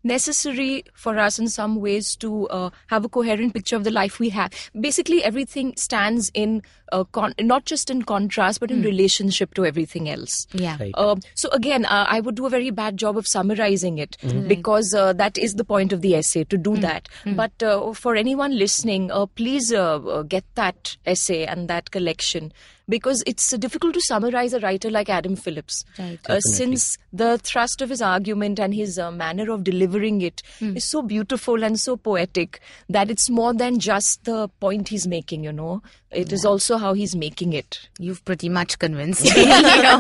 Necessary 0.04 0.84
for 0.94 1.18
us 1.18 1.40
in 1.40 1.48
some 1.48 1.78
ways 1.78 2.16
to 2.18 2.48
uh, 2.50 2.70
have 2.88 3.06
a 3.06 3.10
coherent 3.10 3.54
picture 3.54 3.76
of 3.76 3.84
the 3.84 3.92
life 3.92 4.20
we 4.20 4.30
have. 4.30 4.52
Basically 4.80 5.24
everything 5.24 5.76
stands 5.78 6.30
in 6.34 6.62
uh, 6.98 7.04
con- 7.18 7.34
not 7.54 7.66
just 7.72 7.90
in 7.96 8.02
contrast 8.12 8.60
but 8.64 8.72
in 8.76 8.82
relationship 8.88 9.54
to 9.60 9.66
everything 9.72 10.10
else 10.16 10.36
yeah 10.66 10.78
Right. 10.84 10.94
um, 11.04 11.22
so 11.44 11.50
again, 11.60 11.86
uh, 11.86 12.06
I 12.16 12.20
would 12.28 12.36
do 12.42 12.46
a 12.46 12.50
very 12.56 12.70
bad 12.82 12.98
job 13.06 13.18
of 13.24 13.28
summarizing 13.34 13.98
it 14.06 14.18
because 14.54 14.94
uh, 14.94 15.14
that 15.24 15.38
is 15.48 15.56
the 15.62 15.66
point 15.74 15.94
of 15.98 16.02
the 16.06 16.16
essay 16.20 16.44
to 16.54 16.58
do 16.70 16.76
that. 16.86 17.10
But 17.42 17.62
uh, 17.72 17.94
for 17.94 18.16
anyone 18.16 18.58
listening, 18.58 19.10
uh, 19.12 19.26
please 19.42 19.72
uh, 19.74 19.98
uh, 20.18 20.22
get 20.24 20.46
that 20.62 20.96
essay 21.06 21.42
and 21.46 21.68
that 21.74 21.92
collection 21.92 22.52
because 22.94 23.24
it's 23.26 23.54
uh, 23.54 23.58
difficult 23.66 23.94
to 23.98 24.02
summarize 24.02 24.54
a 24.54 24.60
writer 24.60 24.90
like 24.96 25.10
Adam 25.18 25.36
Phillips. 25.38 25.86
Right. 25.98 26.20
Uh, 26.30 26.40
since 26.42 26.98
the 27.22 27.38
thrust 27.38 27.82
of 27.82 27.90
his 27.90 28.02
argument 28.02 28.60
and 28.60 28.74
his 28.74 29.00
uh, 29.00 29.10
manner 29.12 29.50
of 29.52 29.64
delivering 29.64 30.22
it 30.22 30.42
is 30.62 30.84
so 30.90 31.02
beautiful 31.02 31.64
and 31.64 31.80
so 31.80 31.96
poetic 31.96 32.60
that 32.90 33.10
it's 33.10 33.30
more 33.30 33.54
than 33.54 33.80
just 33.80 34.26
the 34.26 34.48
point 34.66 34.90
he's 34.90 35.08
making, 35.08 35.44
you 35.44 35.54
know. 35.54 35.82
It 36.12 36.32
is 36.34 36.44
also 36.46 36.78
how 36.84 36.94
he's 36.94 37.16
making 37.16 37.54
it. 37.54 37.80
you've 38.00 38.24
pretty 38.26 38.50
much 38.50 38.78
convinced 38.80 39.24
me 39.36 39.44
you 39.44 39.48
know. 39.88 39.98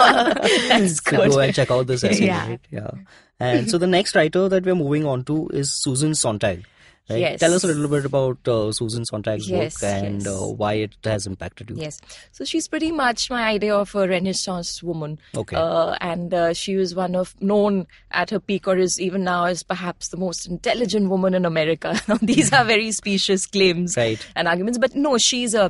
That's 0.69 0.97
So 1.03 1.11
good. 1.11 1.31
go 1.31 1.39
and 1.39 1.55
check 1.55 1.71
out 1.71 1.87
this 1.87 2.03
essay. 2.03 2.25
Yeah. 2.27 2.47
Right? 2.49 2.59
Yeah. 2.71 2.91
And 3.39 3.69
so 3.69 3.77
the 3.77 3.87
next 3.87 4.15
writer 4.15 4.47
that 4.49 4.65
we're 4.65 4.75
moving 4.75 5.05
on 5.05 5.23
to 5.25 5.47
is 5.61 5.71
Susan 5.81 6.13
Sontag. 6.13 6.63
Right? 7.09 7.19
Yes. 7.19 7.39
Tell 7.41 7.53
us 7.53 7.65
a 7.65 7.67
little 7.67 7.89
bit 7.89 8.05
about 8.05 8.47
uh, 8.47 8.71
Susan 8.71 9.03
Sontag's 9.03 9.49
Yes, 9.49 9.81
work 9.81 9.91
and 9.91 10.21
yes. 10.23 10.27
uh, 10.27 10.47
why 10.47 10.75
it 10.75 10.95
has 11.03 11.27
impacted 11.27 11.69
you. 11.69 11.75
Yes. 11.77 11.99
So 12.31 12.45
she's 12.45 12.69
pretty 12.69 12.93
much 12.93 13.29
my 13.29 13.43
idea 13.43 13.75
of 13.75 13.93
a 13.93 14.07
Renaissance 14.07 14.81
woman. 14.81 15.19
Okay. 15.35 15.57
Uh, 15.57 15.97
and 15.99 16.33
uh, 16.33 16.53
she 16.53 16.77
was 16.77 16.95
one 16.95 17.13
of 17.15 17.35
known 17.41 17.87
at 18.11 18.29
her 18.29 18.39
peak, 18.39 18.69
or 18.69 18.77
is 18.77 19.01
even 19.01 19.25
now 19.25 19.43
as 19.45 19.63
perhaps 19.63 20.07
the 20.09 20.17
most 20.17 20.47
intelligent 20.47 21.09
woman 21.09 21.33
in 21.33 21.43
America. 21.45 21.99
These 22.21 22.53
are 22.53 22.63
very 22.63 22.91
specious 22.93 23.47
claims 23.47 23.97
Right. 23.97 24.25
and 24.37 24.47
arguments, 24.47 24.77
but 24.77 24.95
no, 24.95 25.17
she's 25.17 25.53
a. 25.53 25.63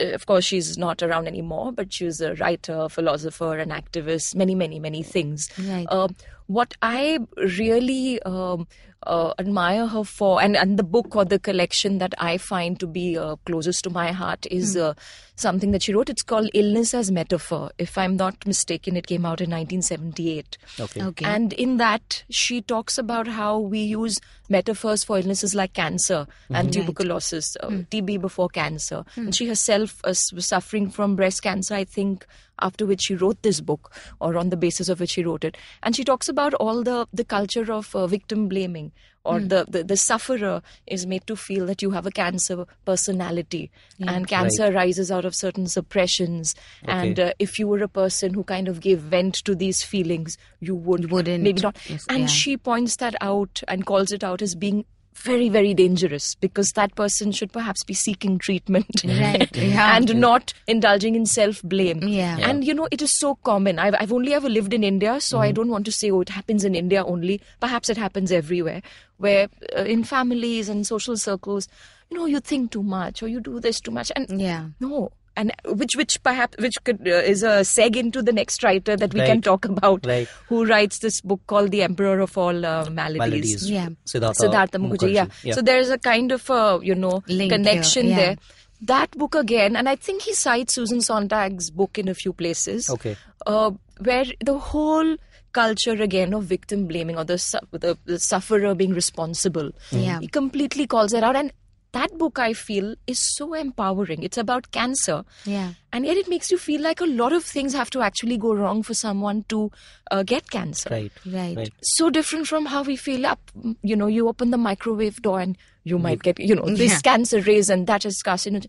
uh, 0.00 0.04
Of 0.14 0.24
course, 0.24 0.46
she's 0.46 0.78
not 0.78 1.02
around 1.02 1.26
anymore, 1.28 1.72
but 1.72 1.92
she 1.92 2.06
was 2.06 2.22
a 2.22 2.34
writer, 2.36 2.88
philosopher, 2.88 3.58
an 3.58 3.68
activist, 3.68 4.34
many, 4.34 4.54
many, 4.54 4.78
many 4.80 5.02
things. 5.02 5.50
Right. 5.58 5.86
Uh, 5.90 6.08
what 6.46 6.74
I 6.80 7.18
really 7.36 8.20
um, 8.22 8.66
uh, 9.06 9.32
admire 9.38 9.86
her 9.86 10.04
for, 10.04 10.42
and, 10.42 10.56
and 10.56 10.78
the 10.78 10.82
book 10.82 11.16
or 11.16 11.24
the 11.24 11.38
collection 11.38 11.98
that 11.98 12.14
I 12.18 12.38
find 12.38 12.78
to 12.80 12.86
be 12.86 13.16
uh, 13.16 13.36
closest 13.46 13.84
to 13.84 13.90
my 13.90 14.12
heart 14.12 14.46
is 14.50 14.76
uh, 14.76 14.94
something 15.36 15.70
that 15.70 15.82
she 15.82 15.94
wrote. 15.94 16.10
It's 16.10 16.22
called 16.22 16.50
Illness 16.52 16.92
as 16.92 17.10
Metaphor. 17.10 17.70
If 17.78 17.96
I'm 17.96 18.16
not 18.16 18.46
mistaken, 18.46 18.96
it 18.96 19.06
came 19.06 19.24
out 19.24 19.40
in 19.40 19.50
1978. 19.50 20.58
Okay. 20.78 21.02
okay 21.02 21.24
And 21.24 21.52
in 21.54 21.78
that, 21.78 22.24
she 22.30 22.60
talks 22.60 22.98
about 22.98 23.26
how 23.26 23.58
we 23.58 23.80
use 23.80 24.20
metaphors 24.48 25.04
for 25.04 25.18
illnesses 25.18 25.54
like 25.54 25.72
cancer 25.72 26.26
and 26.50 26.72
tuberculosis, 26.72 27.56
uh, 27.60 27.68
TB 27.68 28.20
before 28.20 28.48
cancer. 28.48 29.04
And 29.16 29.34
she 29.34 29.48
herself 29.48 30.00
uh, 30.04 30.14
was 30.34 30.46
suffering 30.46 30.90
from 30.90 31.16
breast 31.16 31.42
cancer, 31.42 31.74
I 31.74 31.84
think, 31.84 32.26
after 32.60 32.86
which 32.86 33.02
she 33.02 33.14
wrote 33.14 33.42
this 33.42 33.60
book, 33.60 33.92
or 34.20 34.36
on 34.36 34.50
the 34.50 34.56
basis 34.56 34.88
of 34.88 35.00
which 35.00 35.10
she 35.10 35.24
wrote 35.24 35.44
it. 35.44 35.56
And 35.82 35.96
she 35.96 36.04
talks 36.04 36.28
about 36.28 36.54
all 36.54 36.82
the 36.82 37.06
the 37.12 37.24
culture 37.24 37.72
of 37.72 37.94
uh, 37.94 38.06
victim 38.06 38.48
blaming, 38.48 38.92
or 39.24 39.40
the, 39.40 39.66
the 39.68 39.84
the 39.84 39.96
sufferer 39.96 40.62
is 40.86 41.06
made 41.06 41.26
to 41.26 41.36
feel 41.36 41.66
that 41.66 41.82
you 41.82 41.90
have 41.90 42.06
a 42.06 42.10
cancer 42.10 42.66
personality, 42.84 43.70
and 44.00 44.26
cancer 44.26 44.72
rises 44.72 45.10
out 45.10 45.24
of 45.24 45.34
certain 45.34 45.66
suppressions. 45.66 46.54
And 46.84 47.20
uh, 47.20 47.32
if 47.38 47.58
you 47.58 47.68
were 47.68 47.82
a 47.82 47.88
person 47.88 48.34
who 48.34 48.44
kind 48.44 48.68
of 48.68 48.80
gave 48.80 49.00
vent 49.00 49.34
to 49.44 49.54
these 49.54 49.82
feelings, 49.82 50.38
you 50.60 50.74
would 50.74 51.10
Wouldn't. 51.10 51.42
maybe 51.42 51.60
not. 51.60 51.76
Yes, 51.88 52.06
and 52.08 52.20
yeah. 52.20 52.26
she 52.26 52.56
points 52.56 52.96
that 52.96 53.14
out 53.20 53.62
and 53.68 53.84
calls 53.84 54.12
it 54.12 54.24
out 54.24 54.42
as 54.42 54.54
being 54.54 54.84
very 55.14 55.48
very 55.50 55.74
dangerous 55.74 56.34
because 56.36 56.70
that 56.72 56.94
person 56.94 57.30
should 57.30 57.52
perhaps 57.52 57.84
be 57.84 57.92
seeking 57.92 58.38
treatment 58.38 58.86
Right, 59.04 59.54
yeah. 59.54 59.96
and 59.96 60.14
not 60.16 60.54
indulging 60.66 61.14
in 61.14 61.26
self 61.26 61.62
blame 61.62 62.02
Yeah. 62.08 62.38
Yeah. 62.38 62.48
and 62.48 62.64
you 62.64 62.72
know 62.72 62.88
it 62.90 63.02
is 63.02 63.18
so 63.18 63.34
common 63.34 63.78
I've, 63.78 63.94
I've 63.98 64.12
only 64.12 64.32
ever 64.32 64.48
lived 64.48 64.72
in 64.72 64.82
india 64.82 65.20
so 65.20 65.38
i 65.40 65.52
don't 65.52 65.68
want 65.68 65.84
to 65.86 65.92
say 65.92 66.10
oh 66.10 66.20
it 66.22 66.30
happens 66.30 66.64
in 66.64 66.74
india 66.74 67.04
only 67.04 67.40
perhaps 67.60 67.90
it 67.90 67.96
happens 67.98 68.32
everywhere 68.32 68.80
where 69.18 69.48
uh, 69.76 69.82
in 69.82 70.04
families 70.04 70.68
and 70.70 70.86
social 70.86 71.16
circles 71.16 71.68
you 72.10 72.16
know 72.16 72.24
you 72.26 72.40
think 72.40 72.70
too 72.70 72.82
much 72.82 73.22
or 73.22 73.28
you 73.28 73.40
do 73.40 73.60
this 73.60 73.78
too 73.80 73.90
much 73.90 74.10
and 74.16 74.40
Yeah. 74.40 74.68
no 74.80 75.12
and 75.40 75.52
which 75.82 75.96
which 76.00 76.16
perhaps 76.28 76.56
which 76.66 76.78
could 76.88 77.08
uh, 77.16 77.22
is 77.34 77.42
a 77.50 77.54
seg 77.72 77.98
into 78.04 78.22
the 78.30 78.32
next 78.38 78.64
writer 78.66 78.96
that 79.02 79.14
we 79.18 79.20
can 79.30 79.42
talk 79.48 79.64
about 79.72 80.06
Right. 80.12 80.28
who 80.48 80.64
writes 80.70 80.98
this 81.04 81.20
book 81.32 81.40
called 81.54 81.70
the 81.76 81.82
emperor 81.88 82.20
of 82.28 82.36
all 82.46 82.64
uh, 82.70 82.88
maladies, 82.90 83.18
Maladies. 83.18 83.70
Yeah. 83.70 83.88
Siddhartha, 84.14 84.42
Siddhartha 84.44 84.78
Mukherjee. 84.86 85.12
Yeah. 85.14 85.26
yeah. 85.42 85.54
So 85.54 85.62
there's 85.70 85.90
a 85.90 85.98
kind 85.98 86.32
of 86.38 86.48
a 86.50 86.80
you 86.82 86.94
know 86.94 87.22
Link 87.28 87.52
connection 87.52 88.08
yeah. 88.08 88.16
there. 88.24 88.36
That 88.82 89.10
book 89.22 89.34
again, 89.34 89.76
and 89.76 89.88
I 89.88 89.96
think 89.96 90.22
he 90.22 90.32
cites 90.32 90.74
Susan 90.74 91.00
Sontag's 91.00 91.70
book 91.70 91.98
in 91.98 92.08
a 92.08 92.14
few 92.14 92.32
places. 92.32 92.88
Okay. 92.98 93.16
Uh, 93.46 93.72
where 93.98 94.24
the 94.44 94.58
whole 94.58 95.16
culture 95.52 95.92
again 96.04 96.32
of 96.32 96.44
victim 96.44 96.86
blaming 96.86 97.18
or 97.18 97.24
the 97.24 97.36
su- 97.36 97.58
the, 97.72 97.98
the 98.06 98.18
sufferer 98.18 98.74
being 98.74 98.94
responsible. 98.94 99.70
Yeah. 99.90 100.20
He 100.20 100.28
completely 100.28 100.86
calls 100.86 101.12
it 101.12 101.22
out 101.22 101.36
and. 101.36 101.52
That 101.92 102.16
book, 102.18 102.38
I 102.38 102.52
feel, 102.52 102.94
is 103.06 103.18
so 103.36 103.54
empowering. 103.54 104.22
It's 104.22 104.38
about 104.38 104.70
cancer. 104.70 105.24
Yeah. 105.44 105.72
And 105.92 106.06
yet 106.06 106.16
it 106.16 106.28
makes 106.28 106.50
you 106.50 106.56
feel 106.58 106.80
like 106.80 107.00
a 107.00 107.04
lot 107.06 107.32
of 107.32 107.42
things 107.44 107.72
have 107.74 107.90
to 107.90 108.00
actually 108.00 108.36
go 108.38 108.54
wrong 108.54 108.82
for 108.84 108.94
someone 108.94 109.44
to 109.48 109.72
uh, 110.12 110.22
get 110.22 110.50
cancer 110.50 110.88
Right. 110.90 111.12
Right. 111.26 111.56
Right. 111.56 111.72
so 111.82 112.08
different 112.10 112.46
from 112.46 112.66
how 112.66 112.82
we 112.84 112.94
feel 112.96 113.26
up 113.26 113.40
you 113.82 113.96
know 113.96 114.06
you 114.06 114.28
open 114.28 114.50
the 114.50 114.56
microwave 114.58 115.20
door 115.22 115.40
and 115.40 115.56
you 115.84 115.98
might 115.98 116.22
get 116.22 116.38
you 116.38 116.54
know 116.54 116.66
this 116.66 116.92
Yeah. 116.92 117.00
cancer 117.00 117.40
rays 117.40 117.68
and 117.70 117.86
that 117.86 118.04
is 118.04 118.22
carcinogen 118.24 118.66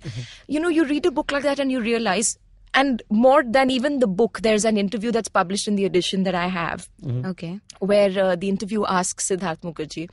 you 0.47 0.59
know 0.59 0.69
you 0.69 0.85
read 0.85 1.05
a 1.05 1.11
book 1.11 1.31
like 1.31 1.43
that 1.43 1.59
and 1.59 1.71
you 1.71 1.79
realize 1.81 2.37
and 2.73 3.01
more 3.09 3.43
than 3.43 3.69
even 3.69 3.99
the 3.99 4.07
book 4.07 4.39
there's 4.41 4.65
an 4.65 4.77
interview 4.77 5.11
that's 5.11 5.29
published 5.29 5.67
in 5.67 5.75
the 5.75 5.85
edition 5.85 6.23
that 6.23 6.35
i 6.35 6.47
have 6.47 6.87
Okay. 7.25 7.59
where 7.79 8.11
uh, 8.23 8.35
the 8.35 8.49
interview 8.49 8.85
asks 8.85 9.27
Siddharth 9.29 9.61
Mukherjee, 9.61 10.09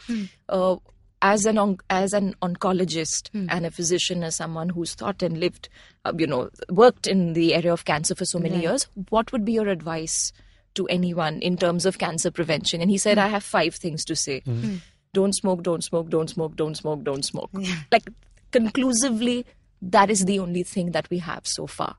uh, 0.49 0.77
as 1.23 1.47
an 1.47 1.59
on- 1.59 1.79
as 1.91 2.13
an 2.13 2.35
oncologist 2.43 3.29
hmm. 3.31 3.47
and 3.49 3.67
a 3.67 3.71
physician, 3.71 4.23
as 4.23 4.37
someone 4.37 4.69
who's 4.69 4.95
thought 4.95 5.23
and 5.23 5.39
lived, 5.39 5.69
uh, 6.05 6.13
you 6.17 6.27
know, 6.27 6.51
worked 6.71 7.07
in 7.07 7.33
the 7.33 7.55
area 7.55 7.73
of 7.73 7.85
cancer 7.85 8.15
for 8.15 8.25
so 8.25 8.39
many 8.39 8.61
years, 8.61 8.87
what 9.09 9.33
would 9.33 9.45
be 9.45 9.53
your 9.53 9.69
advice 9.69 10.33
to 10.75 10.87
anyone 10.87 11.41
in 11.41 11.57
terms 11.57 11.87
of 11.87 11.99
cancer 11.99 12.31
prevention? 12.31 12.81
And 12.81 12.91
he 12.91 12.99
said, 12.99 13.19
hmm. 13.19 13.25
I 13.25 13.29
have 13.29 13.45
five 13.45 13.75
things 13.75 14.05
to 14.07 14.17
say: 14.17 14.41
hmm. 14.41 14.77
don't 15.13 15.35
smoke, 15.35 15.63
don't 15.63 15.83
smoke, 15.83 16.09
don't 16.09 16.31
smoke, 16.31 16.57
don't 16.57 16.77
smoke, 16.77 17.03
don't 17.03 17.25
smoke. 17.25 17.51
Like 17.93 18.09
conclusively, 18.53 19.45
that 19.83 20.11
is 20.11 20.25
the 20.25 20.39
only 20.39 20.63
thing 20.63 20.93
that 20.93 21.11
we 21.11 21.19
have 21.19 21.47
so 21.47 21.67
far 21.67 21.97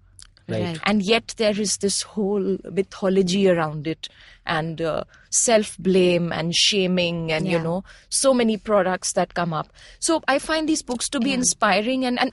Right. 0.51 0.79
and 0.83 1.01
yet 1.01 1.33
there 1.37 1.59
is 1.59 1.77
this 1.77 2.01
whole 2.01 2.57
mythology 2.71 3.49
around 3.49 3.87
it 3.87 4.09
and 4.45 4.81
uh, 4.81 5.03
self 5.29 5.77
blame 5.77 6.31
and 6.31 6.55
shaming 6.55 7.31
and 7.31 7.47
you 7.47 7.59
know 7.59 7.83
so 8.09 8.33
many 8.33 8.57
products 8.57 9.13
that 9.13 9.33
come 9.33 9.53
up. 9.53 9.71
So 9.99 10.21
i 10.27 10.39
find 10.39 10.67
these 10.67 10.81
books 10.81 11.09
to 11.09 11.19
be 11.19 11.33
inspiring 11.33 12.05
and 12.05 12.19
and 12.19 12.31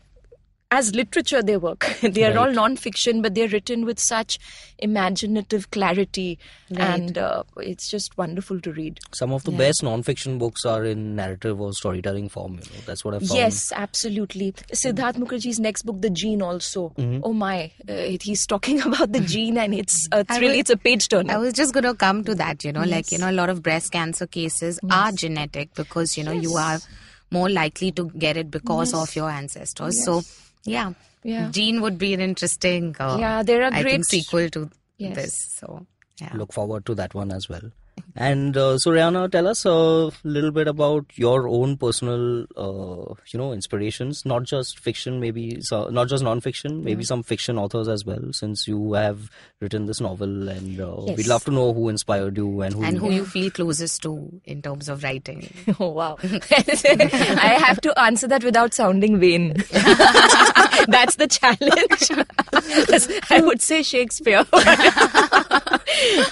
as 0.70 0.94
literature 0.94 1.42
they 1.42 1.56
work 1.56 1.86
they 2.02 2.24
are 2.24 2.36
all 2.36 2.50
non-fiction 2.50 3.22
but 3.22 3.34
they're 3.34 3.48
written 3.48 3.84
with 3.84 4.00
such 4.00 4.38
imaginative 4.78 5.70
clarity 5.70 6.38
and 6.76 7.16
uh, 7.16 7.44
it's 7.58 7.88
just 7.88 8.18
wonderful 8.18 8.60
to 8.60 8.72
read 8.72 8.98
Some 9.12 9.32
of 9.32 9.44
the 9.44 9.52
best 9.52 9.82
non-fiction 9.82 10.38
books 10.38 10.64
are 10.64 10.84
in 10.84 11.14
narrative 11.14 11.60
or 11.60 11.72
storytelling 11.72 12.28
form. 12.28 12.54
You 12.54 12.58
know, 12.60 12.80
that's 12.84 13.04
what 13.04 13.14
I 13.14 13.18
found. 13.18 13.30
Yes, 13.30 13.72
absolutely. 13.72 14.52
Siddharth 14.72 15.14
Mukherjee's 15.14 15.60
next 15.60 15.82
book, 15.82 16.00
The 16.00 16.10
Gene, 16.10 16.42
also. 16.42 16.90
Mm-hmm. 16.90 17.20
Oh 17.22 17.32
my, 17.32 17.70
uh, 17.88 18.16
he's 18.20 18.46
talking 18.46 18.80
about 18.86 19.12
the 19.12 19.20
gene, 19.20 19.58
and 19.58 19.74
it's 19.74 20.08
uh, 20.12 20.18
it's 20.18 20.30
I 20.30 20.40
really 20.40 20.58
it's 20.58 20.70
a 20.70 20.76
page 20.76 21.08
turner. 21.08 21.32
I 21.32 21.38
was 21.38 21.54
just 21.54 21.72
going 21.72 21.84
to 21.84 21.94
come 21.94 22.24
to 22.24 22.34
that, 22.34 22.64
you 22.64 22.72
know, 22.72 22.82
like, 22.82 23.12
you 23.12 23.18
know, 23.18 23.30
a 23.30 23.32
lot 23.32 23.48
of 23.48 23.62
breast 23.62 23.92
cancer 23.92 24.26
cases 24.26 24.80
are 24.90 25.12
genetic 25.12 25.74
because, 25.74 26.16
you 26.16 26.24
know, 26.24 26.32
you 26.32 26.56
are 26.56 26.78
more 27.30 27.48
likely 27.48 27.92
to 27.92 28.10
get 28.10 28.36
it 28.36 28.50
because 28.50 28.94
of 28.94 29.14
your 29.16 29.30
ancestors. 29.30 30.04
So, 30.04 30.22
yeah. 30.66 30.92
Yeah. 31.22 31.50
Gene 31.50 31.80
would 31.80 31.98
be 31.98 32.14
an 32.14 32.20
interesting, 32.20 32.94
uh, 33.00 33.16
Yeah, 33.18 33.42
there 33.42 33.62
are 33.62 33.72
I 33.72 33.82
great- 33.82 33.92
think, 33.92 34.06
sequel 34.06 34.48
to 34.50 34.70
Yes. 34.98 35.16
this. 35.16 35.34
So, 35.58 35.86
yeah. 36.20 36.30
Look 36.34 36.52
forward 36.52 36.86
to 36.86 36.94
that 36.94 37.14
one 37.14 37.32
as 37.32 37.48
well. 37.48 37.72
And 38.18 38.56
uh, 38.56 38.78
so, 38.78 38.92
Rehana, 38.92 39.30
tell 39.30 39.46
us 39.46 39.66
a 39.66 40.10
little 40.24 40.50
bit 40.50 40.68
about 40.68 41.04
your 41.16 41.48
own 41.48 41.76
personal, 41.76 42.46
uh, 42.56 43.14
you 43.26 43.38
know, 43.38 43.52
inspirations. 43.52 44.24
Not 44.24 44.44
just 44.44 44.78
fiction, 44.78 45.20
maybe 45.20 45.60
so, 45.60 45.90
not 45.90 46.08
just 46.08 46.24
non-fiction, 46.24 46.82
maybe 46.82 47.04
some 47.04 47.22
fiction 47.22 47.58
authors 47.58 47.88
as 47.88 48.06
well. 48.06 48.32
Since 48.32 48.66
you 48.66 48.94
have 48.94 49.30
written 49.60 49.84
this 49.84 50.00
novel, 50.00 50.48
and 50.48 50.80
uh, 50.80 51.12
we'd 51.14 51.26
love 51.26 51.44
to 51.44 51.50
know 51.50 51.74
who 51.74 51.90
inspired 51.90 52.38
you 52.38 52.62
and 52.62 52.74
who. 52.74 52.84
And 52.84 52.96
who 52.98 53.10
you 53.10 53.26
feel 53.26 53.50
closest 53.50 54.02
to 54.04 54.40
in 54.46 54.62
terms 54.62 54.88
of 54.88 55.02
writing. 55.02 55.52
Oh 55.78 55.90
wow! 55.90 56.16
I 56.22 57.58
have 57.66 57.80
to 57.82 57.98
answer 58.00 58.26
that 58.28 58.42
without 58.42 58.72
sounding 58.72 59.20
vain. 59.20 59.56
That's 60.88 61.16
the 61.16 61.26
challenge. 61.26 62.10
I 63.30 63.40
would 63.40 63.60
say 63.60 63.82
Shakespeare. 63.82 64.44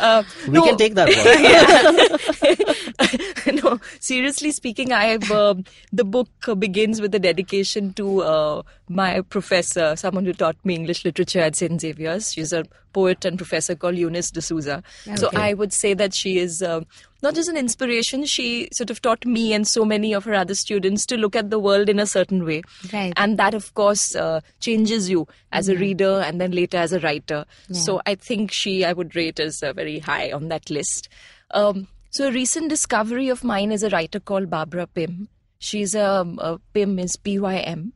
uh, 0.00 0.22
we 0.46 0.52
no, 0.52 0.62
can 0.64 0.76
take 0.76 0.94
that 0.94 1.08
one. 1.08 2.93
no, 3.62 3.80
seriously 4.00 4.50
speaking, 4.50 4.92
I 4.92 5.04
have 5.06 5.30
uh, 5.30 5.54
the 5.92 6.04
book 6.04 6.28
begins 6.58 7.00
with 7.00 7.14
a 7.14 7.18
dedication 7.18 7.92
to 7.94 8.22
uh, 8.22 8.62
my 8.88 9.20
professor, 9.22 9.96
someone 9.96 10.24
who 10.24 10.32
taught 10.32 10.56
me 10.64 10.74
English 10.74 11.04
literature 11.04 11.40
at 11.40 11.56
St 11.56 11.80
Xavier's. 11.80 12.32
She's 12.32 12.52
a 12.52 12.64
poet 12.92 13.24
and 13.24 13.36
professor 13.36 13.74
called 13.74 13.96
Eunice 13.96 14.30
D'Souza. 14.30 14.80
So 15.16 15.28
I 15.34 15.52
would 15.54 15.72
say 15.72 15.94
that 15.94 16.14
she 16.14 16.38
is 16.38 16.62
uh, 16.62 16.82
not 17.22 17.34
just 17.34 17.48
an 17.48 17.56
inspiration. 17.56 18.24
She 18.24 18.68
sort 18.72 18.88
of 18.90 19.02
taught 19.02 19.26
me 19.26 19.52
and 19.52 19.66
so 19.66 19.84
many 19.84 20.12
of 20.12 20.24
her 20.26 20.34
other 20.34 20.54
students 20.54 21.04
to 21.06 21.16
look 21.16 21.34
at 21.34 21.50
the 21.50 21.58
world 21.58 21.88
in 21.88 21.98
a 21.98 22.06
certain 22.06 22.44
way, 22.44 22.62
Right. 22.92 23.12
and 23.16 23.36
that, 23.38 23.52
of 23.54 23.74
course, 23.74 24.14
uh, 24.14 24.40
changes 24.60 25.10
you 25.10 25.26
as 25.50 25.68
a 25.68 25.74
reader 25.76 26.20
and 26.24 26.40
then 26.40 26.52
later 26.52 26.76
as 26.76 26.92
a 26.92 27.00
writer. 27.00 27.44
So 27.72 28.00
I 28.06 28.14
think 28.14 28.52
she 28.52 28.84
I 28.84 28.92
would 28.92 29.16
rate 29.16 29.40
as 29.40 29.60
uh, 29.62 29.72
very 29.72 29.98
high 29.98 30.30
on 30.30 30.48
that 30.48 30.70
list. 30.70 31.08
Um, 31.50 31.88
so 32.14 32.28
a 32.28 32.32
recent 32.32 32.68
discovery 32.68 33.28
of 33.28 33.42
mine 33.42 33.72
is 33.72 33.82
a 33.82 33.88
writer 33.90 34.20
called 34.20 34.48
Barbara 34.48 34.86
Pym. 34.86 35.28
She's 35.58 35.96
a, 35.96 36.24
a 36.38 36.60
Pym 36.72 37.00
is 37.00 37.16
P 37.16 37.40
Y 37.40 37.56
M. 37.56 37.92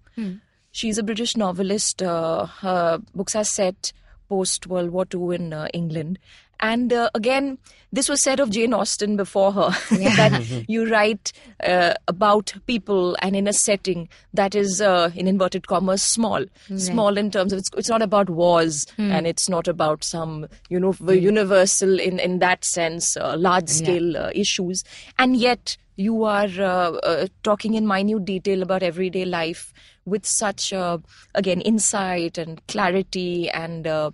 She's 0.73 0.99
a 0.99 1.05
British 1.05 1.37
novelist. 1.37 2.03
Uh, 2.03 2.47
her 2.47 2.99
books 3.15 3.37
are 3.37 3.45
set 3.45 3.93
post 4.29 4.67
World 4.67 4.91
War 4.91 5.07
II 5.15 5.37
in 5.37 5.53
uh, 5.53 5.69
England. 5.73 6.19
And 6.61 6.92
uh, 6.92 7.11
again, 7.14 7.59
this 7.92 8.09
was 8.09 8.23
said 8.23 8.40
of 8.40 8.51
Jane 8.51 8.75
Austen 8.75 9.16
before 9.16 9.53
her 9.53 9.71
that 9.90 10.64
you 10.68 10.90
write 10.90 11.33
uh, 11.64 11.94
about 12.07 12.55
people 12.66 13.16
and 13.23 13.35
in 13.35 13.49
a 13.49 13.53
setting 13.53 14.09
that 14.35 14.55
is, 14.55 14.81
uh, 14.81 15.11
in 15.14 15.27
inverted 15.27 15.66
commas, 15.66 16.03
small. 16.03 16.44
Small 16.79 17.16
in 17.16 17.31
terms 17.31 17.53
of 17.53 17.61
it's, 17.61 17.71
it's 17.77 17.88
not 17.88 18.03
about 18.03 18.29
wars 18.29 18.87
and 18.99 19.27
it's 19.27 19.49
not 19.49 19.68
about 19.68 20.05
some, 20.05 20.47
you 20.68 20.79
know, 20.79 20.94
universal 21.14 21.99
in, 21.99 22.18
in 22.18 22.40
that 22.40 22.64
sense, 22.64 23.16
uh, 23.16 23.37
large 23.37 23.68
scale 23.68 24.16
uh, 24.16 24.31
issues. 24.35 24.85
And 25.18 25.37
yet, 25.37 25.77
you 25.97 26.25
are 26.25 26.49
uh, 26.59 26.92
uh, 26.92 27.27
talking 27.42 27.75
in 27.75 27.87
minute 27.87 28.25
detail 28.25 28.62
about 28.62 28.83
everyday 28.85 29.25
life 29.25 29.73
with 30.05 30.25
such 30.25 30.73
uh, 30.73 30.99
again 31.35 31.61
insight 31.61 32.38
and 32.38 32.64
clarity 32.68 33.51
and 33.51 33.87
uh, 33.87 34.11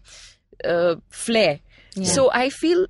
so 2.03 2.31
i 2.33 2.49
feel 2.51 2.87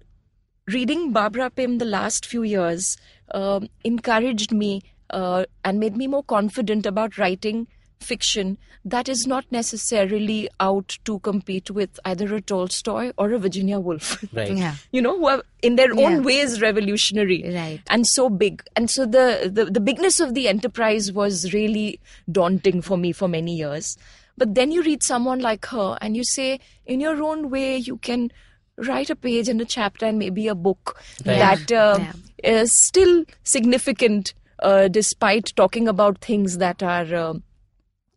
reading 0.69 1.13
barbara 1.13 1.51
pym 1.51 1.79
the 1.79 1.85
last 1.85 2.25
few 2.27 2.43
years 2.43 2.97
um, 3.33 3.69
encouraged 3.85 4.53
me 4.53 4.81
uh, 5.11 5.45
and 5.65 5.79
made 5.81 5.97
me 5.97 6.07
more 6.07 6.23
confident 6.23 6.87
about 6.87 7.19
writing 7.19 7.67
fiction 8.01 8.57
that 8.85 9.09
is 9.09 9.27
not 9.27 9.45
necessarily 9.51 10.49
out 10.61 10.99
to 11.05 11.19
compete 11.21 11.71
with 11.71 11.99
either 12.05 12.35
a 12.35 12.41
Tolstoy 12.41 13.13
or 13.17 13.33
a 13.33 13.39
Virginia 13.39 13.79
Woolf. 13.81 14.23
Right. 14.35 14.53
Yeah. 14.55 14.75
you 14.93 15.01
know, 15.01 15.17
who 15.17 15.27
are 15.27 15.43
in 15.63 15.77
their 15.77 15.95
Yeah. 15.95 16.07
own 16.07 16.23
ways 16.23 16.61
revolutionary 16.61 17.43
Right. 17.55 17.81
and 17.87 18.07
so 18.07 18.29
big. 18.29 18.63
And 18.77 18.91
so 18.91 19.07
the, 19.07 19.51
the 19.51 19.65
the 19.67 19.81
bigness 19.81 20.21
of 20.21 20.35
the 20.35 20.49
enterprise 20.49 21.13
was 21.13 21.55
really 21.55 21.99
daunting 22.31 22.83
for 22.83 22.99
me 22.99 23.13
for 23.13 23.27
many 23.27 23.55
years. 23.57 23.97
But 24.37 24.55
then 24.55 24.71
you 24.71 24.83
read 24.83 25.03
someone 25.03 25.39
like 25.41 25.65
her 25.67 25.97
and 26.03 26.15
you 26.15 26.25
say, 26.25 26.61
in 26.85 27.01
your 27.01 27.23
own 27.23 27.49
way, 27.49 27.79
you 27.79 27.97
can 27.97 28.33
write 28.79 29.11
a 29.11 29.17
page 29.17 29.49
and 29.49 29.61
a 29.61 29.65
chapter 29.65 30.07
and 30.07 30.19
maybe 30.19 30.49
a 30.49 30.55
book 30.55 31.01
Right. 31.27 31.39
that 31.39 31.73
uh, 31.73 31.99
Yeah. 32.01 32.63
is 32.63 32.77
still 32.77 33.25
significant 33.45 34.35
uh, 34.61 34.89
despite 34.89 35.53
talking 35.57 35.89
about 35.89 36.19
things 36.21 36.59
that 36.59 36.83
are 36.83 37.15
uh, 37.15 37.35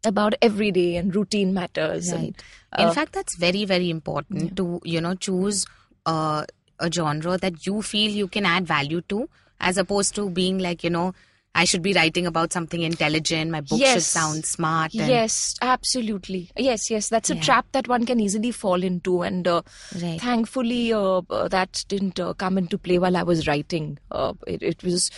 about 0.03 0.35
everyday 0.41 0.95
and 0.95 1.15
routine 1.15 1.53
matters. 1.53 2.11
Right. 2.11 2.33
And, 2.71 2.81
In 2.81 2.87
uh, 2.87 2.93
fact, 2.93 3.13
that's 3.13 3.35
very, 3.35 3.65
very 3.65 3.89
important 3.89 4.55
to, 4.57 4.79
you 4.83 5.01
know, 5.01 5.15
choose 5.15 5.65
uh, 6.05 6.45
a 6.79 6.91
genre 6.91 7.37
that 7.37 7.65
you 7.65 7.81
feel 7.81 8.11
you 8.11 8.27
can 8.27 8.45
add 8.45 8.67
value 8.67 9.01
to, 9.09 9.29
as 9.59 9.77
opposed 9.77 10.15
to 10.15 10.29
being 10.29 10.59
like, 10.59 10.83
you 10.83 10.89
know, 10.89 11.13
I 11.57 11.65
should 11.65 11.81
be 11.81 11.91
writing 11.93 12.27
about 12.27 12.53
something 12.53 12.81
intelligent. 12.83 13.49
My 13.51 13.61
book 13.61 13.79
should 13.83 14.03
sound 14.03 14.45
smart. 14.45 14.93
And, 14.93 15.09
Yes, 15.09 15.55
absolutely. 15.59 16.51
Yes, 16.55 16.91
yes, 16.91 17.09
that's 17.09 17.31
a 17.31 17.35
Yeah. 17.35 17.41
trap 17.41 17.65
that 17.71 17.87
one 17.87 18.05
can 18.05 18.19
easily 18.19 18.51
fall 18.51 18.83
into, 18.83 19.23
and 19.23 19.47
uh, 19.47 19.63
Right. 20.01 20.21
thankfully, 20.21 20.93
uh, 20.93 21.21
uh, 21.29 21.47
that 21.47 21.83
didn't 21.87 22.19
uh, 22.19 22.33
come 22.35 22.59
into 22.59 22.77
play 22.77 22.99
while 22.99 23.17
I 23.17 23.23
was 23.23 23.47
writing. 23.47 23.97
Uh, 24.11 24.33
it, 24.45 24.61
it 24.61 24.83
was, 24.83 25.09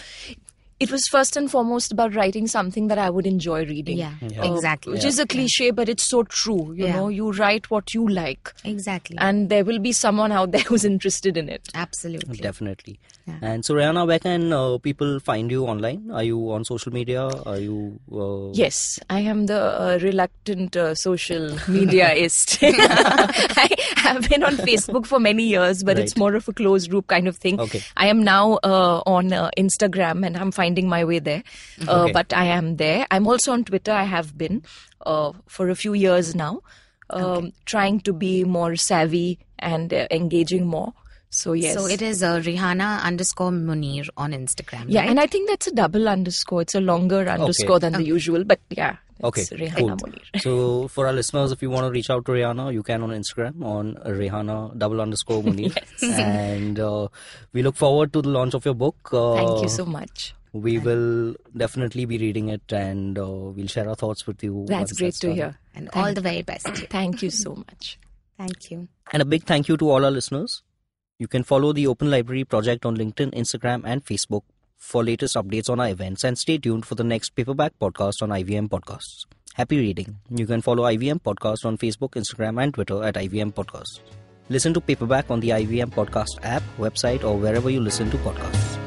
it 0.79 0.91
was 0.91 1.05
first 1.11 1.35
and 1.35 1.51
foremost 1.51 1.91
about 1.91 2.15
writing 2.15 2.47
something 2.47 2.87
that 2.87 2.97
I 2.97 3.09
would 3.09 3.27
enjoy 3.27 3.65
reading. 3.65 3.97
Yeah, 3.97 4.13
Yeah. 4.21 4.43
Uh, 4.43 4.53
exactly. 4.55 4.93
Which 4.93 5.03
is 5.03 5.19
a 5.19 5.25
cliche, 5.27 5.71
but 5.71 5.89
it's 5.89 6.03
so 6.09 6.23
true. 6.23 6.73
You 6.73 6.85
Yeah. 6.85 6.95
know, 6.95 7.07
you 7.09 7.31
write 7.33 7.69
what 7.69 7.93
you 7.93 8.07
like, 8.07 8.53
Exactly. 8.63 9.17
and 9.19 9.49
there 9.49 9.65
will 9.65 9.79
be 9.79 9.91
someone 9.91 10.31
out 10.31 10.51
there 10.51 10.61
who's 10.69 10.85
interested 10.85 11.35
in 11.37 11.49
it. 11.49 11.67
Absolutely. 11.73 12.37
Definitely. 12.37 12.99
Yeah. 13.27 13.35
And 13.41 13.65
so, 13.65 13.75
Rehana, 13.75 14.07
where 14.07 14.17
can 14.19 14.51
uh, 14.53 14.77
people 14.79 15.19
find 15.19 15.51
you 15.51 15.65
online? 15.65 16.09
Are 16.11 16.23
you 16.23 16.51
on 16.51 16.63
social 16.65 16.91
media? 16.93 17.23
Are 17.45 17.59
you? 17.59 17.99
Uh, 18.11 18.51
Yes, 18.53 18.99
I 19.09 19.19
am 19.19 19.45
the 19.45 19.59
uh, 19.61 19.99
reluctant 20.01 20.75
uh, 20.75 20.95
social 20.95 21.49
mediaist. 21.67 22.57
I 22.63 23.69
have 23.97 24.27
been 24.29 24.43
on 24.43 24.55
Facebook 24.57 25.05
for 25.05 25.19
many 25.19 25.43
years, 25.43 25.83
but 25.83 25.99
it's 25.99 26.17
more 26.17 26.33
of 26.35 26.47
a 26.47 26.53
closed 26.53 26.89
group 26.89 27.07
kind 27.07 27.27
of 27.27 27.37
thing. 27.37 27.59
Okay. 27.59 27.83
I 27.97 28.07
am 28.07 28.23
now 28.23 28.59
uh, 28.63 29.03
on 29.05 29.31
uh, 29.33 29.51
Instagram 29.57 30.25
and 30.25 30.35
I'm 30.37 30.51
finding 30.51 30.68
my 30.77 31.03
way 31.05 31.19
there. 31.19 31.43
Uh, 31.87 32.03
Okay. 32.03 32.11
But 32.13 32.33
I 32.33 32.45
am 32.45 32.77
there. 32.77 33.05
I'm 33.11 33.27
also 33.27 33.51
on 33.51 33.63
Twitter. 33.63 33.91
I 33.91 34.03
have 34.03 34.37
been 34.37 34.63
uh, 35.05 35.31
for 35.47 35.69
a 35.69 35.75
few 35.75 35.93
years 35.93 36.35
now, 36.35 36.61
um, 37.09 37.53
trying 37.65 37.99
to 38.01 38.13
be 38.13 38.43
more 38.43 38.75
savvy 38.75 39.39
and 39.57 39.93
uh, 39.93 40.07
engaging 40.11 40.65
more. 40.67 40.93
So, 41.31 41.53
yes. 41.53 41.75
So 41.75 41.85
it 41.85 42.01
is 42.01 42.23
uh, 42.23 42.39
Rehana 42.39 43.01
underscore 43.03 43.51
Munir 43.51 44.07
on 44.17 44.31
Instagram. 44.31 44.85
yeah, 44.87 45.01
right? 45.01 45.09
and 45.09 45.19
I 45.19 45.27
think 45.27 45.47
that's 45.49 45.67
a 45.67 45.71
double 45.71 46.07
underscore. 46.09 46.61
It's 46.63 46.73
a 46.75 46.81
longer 46.81 47.27
underscore 47.29 47.79
than 47.79 47.93
the 47.93 48.03
usual, 48.03 48.43
but 48.43 48.59
yeah. 48.69 48.95
Okay, 49.23 49.41
It's 49.41 49.49
Rehana 49.51 49.75
cool. 49.77 49.89
Munir. 49.97 50.21
So, 50.41 50.87
for 50.87 51.07
our 51.07 51.13
listeners, 51.13 51.51
if 51.51 51.61
you 51.61 51.69
want 51.69 51.85
to 51.85 51.91
reach 51.91 52.09
out 52.09 52.25
to 52.25 52.31
Rehana, 52.31 52.71
you 52.73 52.83
can 52.83 53.01
on 53.03 53.09
Instagram 53.09 53.63
on 53.63 53.95
Rehana 54.05 54.77
double 54.77 55.01
underscore 55.01 55.41
Munir. 55.43 55.75
And 56.19 56.79
uh, 56.79 57.07
we 57.53 57.61
look 57.63 57.75
forward 57.75 58.13
to 58.13 58.21
the 58.21 58.29
launch 58.29 58.53
of 58.53 58.63
your 58.65 58.73
book. 58.75 58.95
Uh, 59.11 59.35
Thank 59.35 59.61
you 59.63 59.69
so 59.69 59.85
much. 59.85 60.33
We 60.53 60.79
will 60.79 61.35
definitely 61.55 62.05
be 62.05 62.17
reading 62.17 62.49
it 62.49 62.71
and 62.73 63.19
uh, 63.19 63.27
we'll 63.29 63.67
share 63.67 63.87
our 63.87 63.95
thoughts 63.95 64.25
with 64.25 64.43
you. 64.43 64.65
That's 64.67 64.91
once 64.93 64.99
great 64.99 65.13
to 65.15 65.27
done. 65.27 65.35
hear. 65.35 65.57
and 65.75 65.89
all 65.93 66.11
the 66.13 66.21
very 66.21 66.41
best. 66.41 66.67
Thank 66.89 67.21
you 67.21 67.29
so 67.29 67.53
much. 67.55 67.99
Thank 68.37 68.71
you. 68.71 68.87
And 69.11 69.21
a 69.21 69.25
big 69.25 69.43
thank 69.43 69.67
you 69.67 69.75
to 69.77 69.89
all 69.91 70.05
our 70.05 70.09
listeners. 70.11 70.63
You 71.19 71.27
can 71.27 71.43
follow 71.43 71.73
the 71.73 71.85
Open 71.87 72.09
Library 72.09 72.45
project 72.45 72.85
on 72.85 72.95
LinkedIn, 72.97 73.33
Instagram, 73.35 73.83
and 73.85 74.03
Facebook 74.05 74.41
for 74.79 75.03
latest 75.03 75.35
updates 75.35 75.69
on 75.69 75.79
our 75.79 75.89
events 75.89 76.23
and 76.23 76.37
stay 76.37 76.57
tuned 76.57 76.85
for 76.85 76.95
the 76.95 77.03
next 77.03 77.35
paperback 77.35 77.73
podcast 77.79 78.21
on 78.21 78.29
IVM 78.29 78.69
Podcasts. 78.69 79.25
Happy 79.53 79.77
reading. 79.77 80.17
You 80.29 80.47
can 80.47 80.61
follow 80.61 80.83
IVM 80.83 81.21
Podcast 81.21 81.65
on 81.65 81.77
Facebook, 81.77 82.11
Instagram, 82.11 82.63
and 82.63 82.73
Twitter 82.73 83.03
at 83.03 83.15
IVM 83.15 83.53
Podcasts. 83.53 83.99
Listen 84.47 84.73
to 84.73 84.81
Paperback 84.81 85.29
on 85.29 85.41
the 85.41 85.49
IVM 85.49 85.91
Podcast 85.91 86.39
app, 86.43 86.63
website, 86.77 87.23
or 87.23 87.37
wherever 87.37 87.69
you 87.69 87.81
listen 87.81 88.09
to 88.09 88.17
podcasts. 88.17 88.78